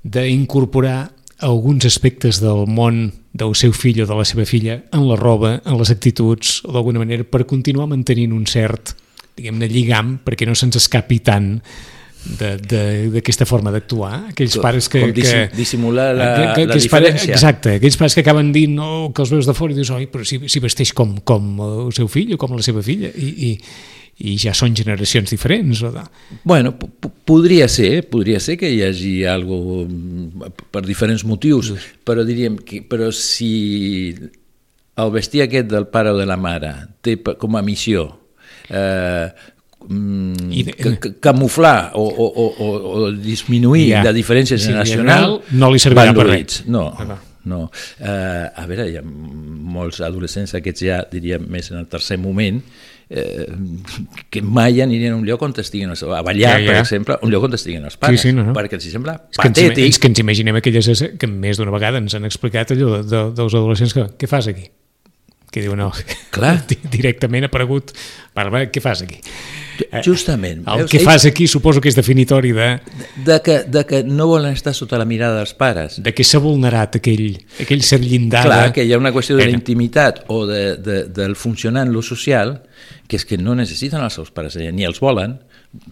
d'incorporar 0.04 1.10
alguns 1.38 1.84
aspectes 1.84 2.40
del 2.40 2.66
món 2.66 3.12
del 3.34 3.56
seu 3.58 3.74
fill 3.74 4.04
o 4.04 4.06
de 4.06 4.16
la 4.16 4.24
seva 4.28 4.46
filla 4.46 4.78
en 4.94 5.08
la 5.08 5.18
roba, 5.18 5.56
en 5.66 5.78
les 5.80 5.90
actituds, 5.90 6.60
o 6.68 6.74
d'alguna 6.74 7.02
manera 7.02 7.26
per 7.26 7.42
continuar 7.50 7.88
mantenint 7.90 8.32
un 8.32 8.46
cert, 8.46 8.94
diguem-ne, 9.34 9.66
lligam, 9.70 10.18
perquè 10.22 10.46
no 10.46 10.54
se'ns 10.54 10.78
escapi 10.78 11.18
tant 11.26 11.56
d'aquesta 12.24 13.44
forma 13.44 13.68
d'actuar 13.74 14.30
aquells 14.30 14.54
pares 14.62 14.86
que... 14.88 15.02
Com 15.02 15.10
que 15.12 15.40
dissimular 15.52 16.06
la, 16.16 16.28
que, 16.30 16.44
que, 16.54 16.68
la 16.70 16.78
diferència. 16.78 17.26
Pare, 17.26 17.34
exacte, 17.36 17.74
aquells 17.80 17.98
pares 18.00 18.16
que 18.16 18.24
acaben 18.24 18.52
dint 18.54 18.72
no, 18.78 19.10
que 19.12 19.24
els 19.26 19.34
veus 19.34 19.50
de 19.50 19.56
fora 19.56 19.74
i 19.74 19.76
dius, 19.76 19.90
oi, 19.92 20.06
però 20.08 20.24
si, 20.24 20.38
si 20.48 20.62
vesteix 20.62 20.94
com, 20.96 21.18
com 21.26 21.50
el 21.66 21.92
seu 21.96 22.08
fill 22.08 22.32
o 22.36 22.40
com 22.40 22.54
la 22.56 22.64
seva 22.64 22.84
filla 22.86 23.10
i, 23.12 23.28
i, 23.50 23.52
i 24.22 24.36
ja 24.38 24.54
són 24.54 24.76
generacions 24.76 25.32
diferents. 25.32 25.82
O 25.82 25.90
de... 25.94 26.04
Bueno, 26.46 26.74
podria 27.26 27.66
ser, 27.68 28.04
podria 28.10 28.40
ser 28.42 28.56
que 28.60 28.70
hi 28.70 28.82
hagi 28.86 29.14
algo 29.26 29.84
per 30.70 30.84
diferents 30.86 31.24
motius, 31.26 31.72
però 32.06 32.26
diríem 32.26 32.60
que 32.62 32.84
però 32.86 33.10
si 33.14 34.14
el 34.94 35.10
vestir 35.10 35.42
aquest 35.42 35.72
del 35.72 35.88
pare 35.90 36.14
o 36.14 36.20
de 36.20 36.28
la 36.28 36.38
mare 36.38 36.70
té 37.02 37.16
com 37.18 37.56
a 37.58 37.62
missió 37.66 38.04
eh, 38.70 39.26
mm, 39.88 40.52
I 40.54 40.62
de... 40.68 40.98
camuflar 41.18 41.90
o, 41.98 42.06
o, 42.06 42.28
o, 42.46 42.70
o 42.94 43.10
disminuir 43.10 43.88
ja. 43.90 44.04
la 44.06 44.14
diferència 44.14 44.58
generacional, 44.60 45.40
sí, 45.42 45.58
no 45.58 45.72
li 45.74 45.82
servirà 45.82 46.14
per 46.14 46.28
res. 46.30 46.62
No, 46.70 46.86
ah, 46.94 47.18
no. 47.50 47.64
Uh, 47.98 48.46
a 48.54 48.64
veure, 48.70 48.86
hi 48.88 49.00
ha 49.00 49.04
molts 49.04 50.00
adolescents, 50.04 50.54
aquests 50.56 50.86
ja 50.86 51.02
diríem 51.10 51.44
més 51.50 51.72
en 51.74 51.82
el 51.82 51.90
tercer 51.90 52.16
moment, 52.22 52.62
eh, 52.62 52.93
que 54.30 54.42
mai 54.42 54.80
anirien 54.80 55.12
a 55.12 55.16
un 55.16 55.26
lloc 55.28 55.42
on 55.44 55.52
estiguin 55.60 55.92
els, 55.92 56.02
a 56.02 56.22
ballar, 56.24 56.54
ja, 56.56 56.60
ja. 56.62 56.70
per 56.70 56.78
exemple, 56.80 57.18
un 57.22 57.32
lloc 57.32 57.48
on 57.48 57.56
estiguin 57.58 57.84
els 57.84 57.98
pares, 58.00 58.22
sí, 58.22 58.30
sí, 58.30 58.36
no, 58.36 58.46
no. 58.48 58.54
perquè 58.56 58.78
els 58.78 58.86
sembla 58.90 59.18
és 59.28 59.40
patètic. 59.40 59.76
Que 59.76 59.88
ens, 59.90 60.00
que 60.00 60.10
ens 60.12 60.22
imaginem 60.24 60.60
aquelles 60.60 61.04
que 61.20 61.28
més 61.30 61.60
d'una 61.60 61.74
vegada 61.74 62.00
ens 62.00 62.16
han 62.16 62.24
explicat 62.28 62.72
allò 62.74 62.96
de, 62.96 63.02
de, 63.10 63.26
dels 63.36 63.58
adolescents 63.60 63.94
que 63.96 64.06
què 64.20 64.30
fas 64.30 64.48
aquí? 64.52 64.70
Que 65.54 65.62
diu 65.62 65.76
no, 65.78 65.92
Clar. 66.34 66.56
directament 66.96 67.46
ha 67.46 67.52
aparegut, 67.52 67.92
Bàrbara, 68.34 68.70
què 68.72 68.82
fas 68.82 69.04
aquí? 69.04 69.20
Eh, 69.90 70.02
justament. 70.04 70.62
El 70.66 70.84
veus? 70.84 70.90
que 70.90 71.00
fas 71.00 71.24
aquí 71.26 71.46
suposo 71.50 71.80
que 71.80 71.90
és 71.90 71.96
definitori 71.96 72.52
de... 72.54 72.68
De 73.26 73.40
que, 73.42 73.62
de 73.66 73.84
que 73.88 74.02
no 74.06 74.28
volen 74.30 74.54
estar 74.54 74.74
sota 74.74 74.98
la 75.00 75.06
mirada 75.08 75.40
dels 75.40 75.54
pares. 75.58 75.98
De 76.02 76.14
que 76.14 76.26
s'ha 76.26 76.38
vulnerat 76.42 77.00
aquell, 77.00 77.40
aquell 77.62 77.82
ser 77.82 78.00
llindar. 78.04 78.44
Clar, 78.46 78.72
que 78.76 78.84
hi 78.86 78.92
ha 78.94 79.00
una 79.00 79.12
qüestió 79.14 79.38
de 79.38 79.48
la 79.48 79.56
intimitat 79.56 80.24
o 80.28 80.44
de, 80.46 80.76
de, 80.76 81.00
del 81.14 81.34
funcionar 81.36 81.86
en 81.86 81.92
lo 81.92 82.02
social 82.02 82.60
que 83.08 83.18
és 83.18 83.26
que 83.28 83.38
no 83.40 83.56
necessiten 83.56 84.02
els 84.04 84.16
seus 84.16 84.30
pares 84.34 84.56
allà, 84.56 84.70
ni 84.72 84.86
els 84.86 85.00
volen, 85.02 85.38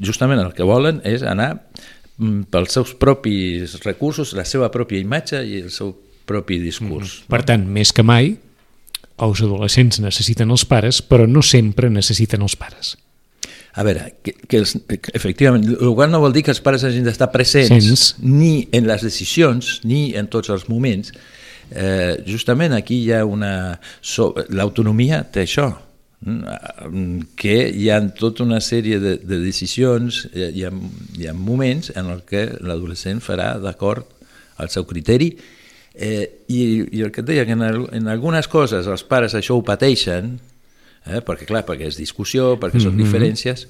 justament 0.00 0.40
el 0.40 0.54
que 0.56 0.66
volen 0.66 1.02
és 1.08 1.24
anar 1.26 1.50
mm, 2.16 2.48
pels 2.52 2.78
seus 2.78 2.94
propis 2.98 3.76
recursos, 3.84 4.34
la 4.38 4.46
seva 4.48 4.70
pròpia 4.72 5.02
imatge 5.02 5.42
i 5.44 5.60
el 5.64 5.70
seu 5.74 5.94
propi 6.28 6.58
discurs. 6.62 7.18
Mm 7.18 7.22
-hmm. 7.22 7.30
Per 7.34 7.42
tant, 7.44 7.66
més 7.66 7.92
que 7.92 8.02
mai, 8.02 8.36
els 9.18 9.42
adolescents 9.42 10.00
necessiten 10.00 10.50
els 10.50 10.64
pares, 10.64 11.02
però 11.02 11.26
no 11.28 11.42
sempre 11.42 11.90
necessiten 11.90 12.42
els 12.42 12.56
pares. 12.56 12.96
A 13.72 13.84
veure, 13.86 14.10
que, 14.22 14.34
que 14.48 14.58
els, 14.60 14.74
efectivament, 15.16 15.64
el 15.72 15.94
qual 15.96 16.10
no 16.12 16.20
vol 16.20 16.34
dir 16.34 16.42
que 16.44 16.52
els 16.52 16.60
pares 16.60 16.84
hagin 16.84 17.06
d'estar 17.06 17.30
presents 17.32 17.72
Sents. 17.72 18.02
ni 18.20 18.66
en 18.76 18.84
les 18.90 19.04
decisions 19.04 19.78
ni 19.88 20.10
en 20.18 20.28
tots 20.32 20.52
els 20.52 20.68
moments. 20.68 21.14
Eh, 21.72 22.20
justament 22.28 22.76
aquí 22.76 23.00
hi 23.06 23.14
ha 23.16 23.22
una... 23.24 23.80
So, 24.04 24.34
L'autonomia 24.52 25.22
té 25.32 25.46
això, 25.46 25.70
que 27.34 27.56
hi 27.74 27.88
ha 27.90 27.98
tota 28.14 28.44
una 28.44 28.60
sèrie 28.62 29.00
de, 29.02 29.16
de 29.18 29.38
decisions, 29.42 30.26
hi 30.34 30.66
ha, 30.68 30.70
hi 31.18 31.26
ha 31.26 31.34
moments 31.34 31.90
en 31.96 32.12
el 32.12 32.22
que 32.28 32.44
l'adolescent 32.62 33.24
farà 33.24 33.56
d'acord 33.58 34.06
al 34.62 34.70
seu 34.70 34.86
criteri 34.86 35.32
eh, 35.94 36.44
i, 36.46 36.62
i 36.92 37.02
el 37.02 37.10
que 37.10 37.24
et 37.24 37.28
deia, 37.32 37.46
que 37.48 37.56
en, 37.56 37.64
en 37.64 38.12
algunes 38.12 38.46
coses 38.48 38.86
els 38.86 39.02
pares 39.08 39.34
això 39.34 39.56
ho 39.58 39.64
pateixen, 39.66 40.36
eh, 41.06 41.20
perquè 41.24 41.46
clar, 41.48 41.64
perquè 41.68 41.88
és 41.90 41.98
discussió, 42.00 42.56
perquè 42.60 42.80
són 42.80 42.94
mm 42.94 42.98
-hmm. 42.98 43.04
diferències, 43.04 43.66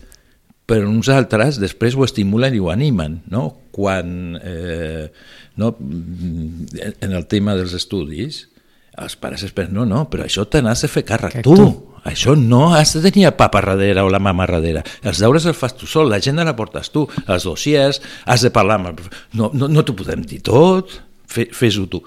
però 0.66 0.88
uns 0.88 1.08
altres 1.08 1.58
després 1.60 1.94
ho 1.94 2.04
estimulen 2.04 2.54
i 2.54 2.60
ho 2.62 2.70
animen, 2.70 3.22
no? 3.30 3.58
Quan, 3.72 4.38
eh, 4.42 5.10
no, 5.56 5.76
en 5.78 7.12
el 7.12 7.26
tema 7.26 7.54
dels 7.58 7.72
estudis, 7.72 8.48
els 8.96 9.16
pares 9.16 9.42
esperen, 9.42 9.72
no, 9.72 9.86
no, 9.88 10.04
però 10.10 10.26
això 10.26 10.44
te 10.48 10.60
n'has 10.62 10.84
de 10.84 10.88
fer 10.88 11.04
càrrec 11.08 11.42
tu. 11.42 11.56
tu. 11.56 11.88
Això 12.04 12.34
no 12.34 12.74
has 12.74 12.96
de 12.96 13.02
tenir 13.04 13.28
el 13.28 13.36
papa 13.38 13.60
darrere 13.62 14.02
o 14.02 14.10
la 14.10 14.18
mama 14.18 14.46
darrere. 14.50 14.82
Els 15.06 15.20
deures 15.22 15.44
els 15.46 15.56
fas 15.56 15.76
tu 15.78 15.86
sol, 15.86 16.10
la 16.10 16.18
gent 16.20 16.36
la 16.36 16.56
portes 16.58 16.90
tu, 16.90 17.06
els 17.28 17.46
dossiers, 17.46 18.00
has 18.26 18.42
de 18.42 18.50
parlar 18.50 18.80
amb 18.80 18.90
el... 18.90 19.12
No, 19.38 19.52
no, 19.54 19.68
no 19.70 19.84
t'ho 19.86 19.94
podem 19.94 20.24
dir 20.26 20.40
tot, 20.42 20.98
fes-ho 21.26 21.86
tu. 21.86 22.02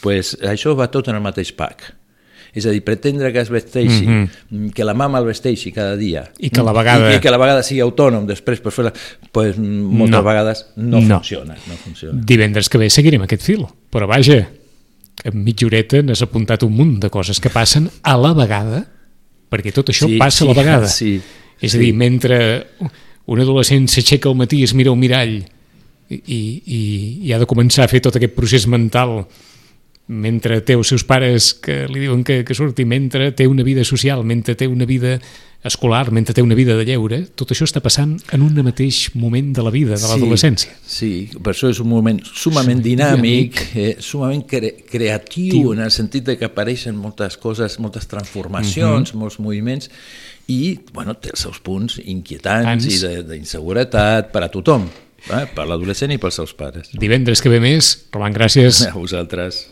pues 0.00 0.36
això 0.46 0.76
va 0.78 0.86
tot 0.90 1.08
en 1.08 1.16
el 1.18 1.22
mateix 1.22 1.50
pack. 1.52 1.97
És 2.58 2.66
a 2.66 2.74
dir, 2.74 2.82
pretendre 2.84 3.30
que 3.32 3.40
es 3.40 3.50
vesteixi, 3.50 4.06
mm 4.06 4.28
-hmm. 4.50 4.72
que 4.74 4.84
la 4.84 4.94
mama 4.94 5.18
el 5.18 5.26
vesteixi 5.26 5.72
cada 5.72 5.96
dia 5.96 6.24
i 6.38 6.50
que 6.50 6.62
la 6.62 6.72
vegada, 6.72 7.12
i, 7.12 7.16
i 7.16 7.20
que 7.20 7.30
la 7.30 7.38
vegada 7.38 7.62
sigui 7.62 7.80
autònom 7.80 8.26
després 8.26 8.60
per 8.60 8.72
fer-la, 8.72 8.92
pues, 9.32 9.58
moltes 9.58 10.18
no. 10.18 10.22
vegades 10.22 10.66
no, 10.76 11.00
no. 11.00 11.16
funciona, 11.16 11.54
no 11.54 11.74
funciona. 11.76 12.20
Divendres 12.24 12.68
que 12.68 12.78
ve 12.78 12.90
seguirem 12.90 13.22
aquest 13.22 13.42
fil, 13.42 13.66
però 13.90 14.06
vaja, 14.06 14.48
en 15.24 15.44
mitja 15.44 15.66
horeta 15.66 16.02
n'has 16.02 16.22
apuntat 16.22 16.62
un 16.62 16.72
munt 16.72 16.98
de 17.00 17.10
coses 17.10 17.40
que 17.40 17.50
passen 17.50 17.90
a 18.02 18.16
la 18.16 18.32
vegada 18.34 18.86
perquè 19.50 19.72
tot 19.72 19.90
això 19.90 20.06
sí, 20.06 20.18
passa 20.20 20.44
sí, 20.44 20.46
a 20.46 20.48
la 20.52 20.56
vegada. 20.60 20.88
Sí, 20.88 21.20
és 21.60 21.74
a 21.74 21.78
dir, 21.78 21.92
mentre 21.96 22.38
un 23.28 23.40
adolescent 23.40 23.88
s'aixeca 23.90 24.28
al 24.30 24.36
matí 24.38 24.62
i 24.62 24.68
es 24.68 24.74
mira 24.74 24.92
al 24.92 25.00
mirall 25.00 25.40
i, 26.08 26.16
i, 26.16 26.80
i 27.28 27.32
ha 27.32 27.40
de 27.40 27.48
començar 27.48 27.84
a 27.84 27.90
fer 27.90 28.00
tot 28.04 28.16
aquest 28.16 28.36
procés 28.36 28.66
mental 28.70 29.26
mentre 30.08 30.62
té 30.64 30.74
els 30.74 30.88
seus 30.88 31.04
pares 31.04 31.52
que 31.54 31.86
li 31.88 32.00
diuen 32.06 32.24
que, 32.24 32.40
que 32.44 32.56
surti, 32.56 32.84
mentre 32.88 33.30
té 33.36 33.46
una 33.46 33.62
vida 33.62 33.84
social, 33.84 34.24
mentre 34.24 34.56
té 34.56 34.66
una 34.66 34.88
vida 34.88 35.18
escolar, 35.64 36.12
mentre 36.12 36.34
té 36.34 36.42
una 36.42 36.54
vida 36.54 36.76
de 36.78 36.84
lleure, 36.86 37.18
tot 37.34 37.50
això 37.50 37.66
està 37.66 37.82
passant 37.82 38.14
en 38.32 38.44
un 38.46 38.54
mateix 38.62 39.08
moment 39.18 39.50
de 39.56 39.64
la 39.66 39.72
vida, 39.74 39.96
de 39.96 40.00
sí, 40.00 40.10
l'adolescència. 40.12 40.76
Sí, 40.86 41.10
per 41.34 41.52
això 41.52 41.70
és 41.72 41.80
un 41.82 41.90
moment 41.90 42.20
sumament 42.24 42.80
dinàmic, 42.84 43.64
eh, 43.74 43.96
sumament 43.98 44.46
cre 44.48 44.72
creatiu, 44.88 45.50
Tiu. 45.56 45.72
en 45.74 45.82
el 45.84 45.90
sentit 45.94 46.28
de 46.30 46.38
que 46.38 46.46
apareixen 46.46 46.96
moltes 46.96 47.36
coses, 47.36 47.78
moltes 47.82 48.06
transformacions, 48.06 49.10
uh 49.10 49.14
-huh. 49.14 49.18
molts 49.18 49.38
moviments, 49.38 49.90
i 50.48 50.78
bueno, 50.92 51.14
té 51.14 51.30
els 51.30 51.40
seus 51.40 51.58
punts 51.60 52.00
inquietants 52.04 52.68
Ans. 52.68 52.86
i 52.86 53.22
d'inseguretat 53.22 54.32
per 54.32 54.44
a 54.44 54.48
tothom, 54.48 54.88
eh? 55.28 55.46
per 55.54 55.66
l'adolescent 55.66 56.12
i 56.12 56.18
pels 56.18 56.34
seus 56.34 56.54
pares. 56.54 56.88
Divendres 56.92 57.42
que 57.42 57.48
ve 57.48 57.60
més, 57.60 58.06
Roman, 58.12 58.32
gràcies. 58.32 58.86
A 58.88 58.94
vosaltres. 58.94 59.68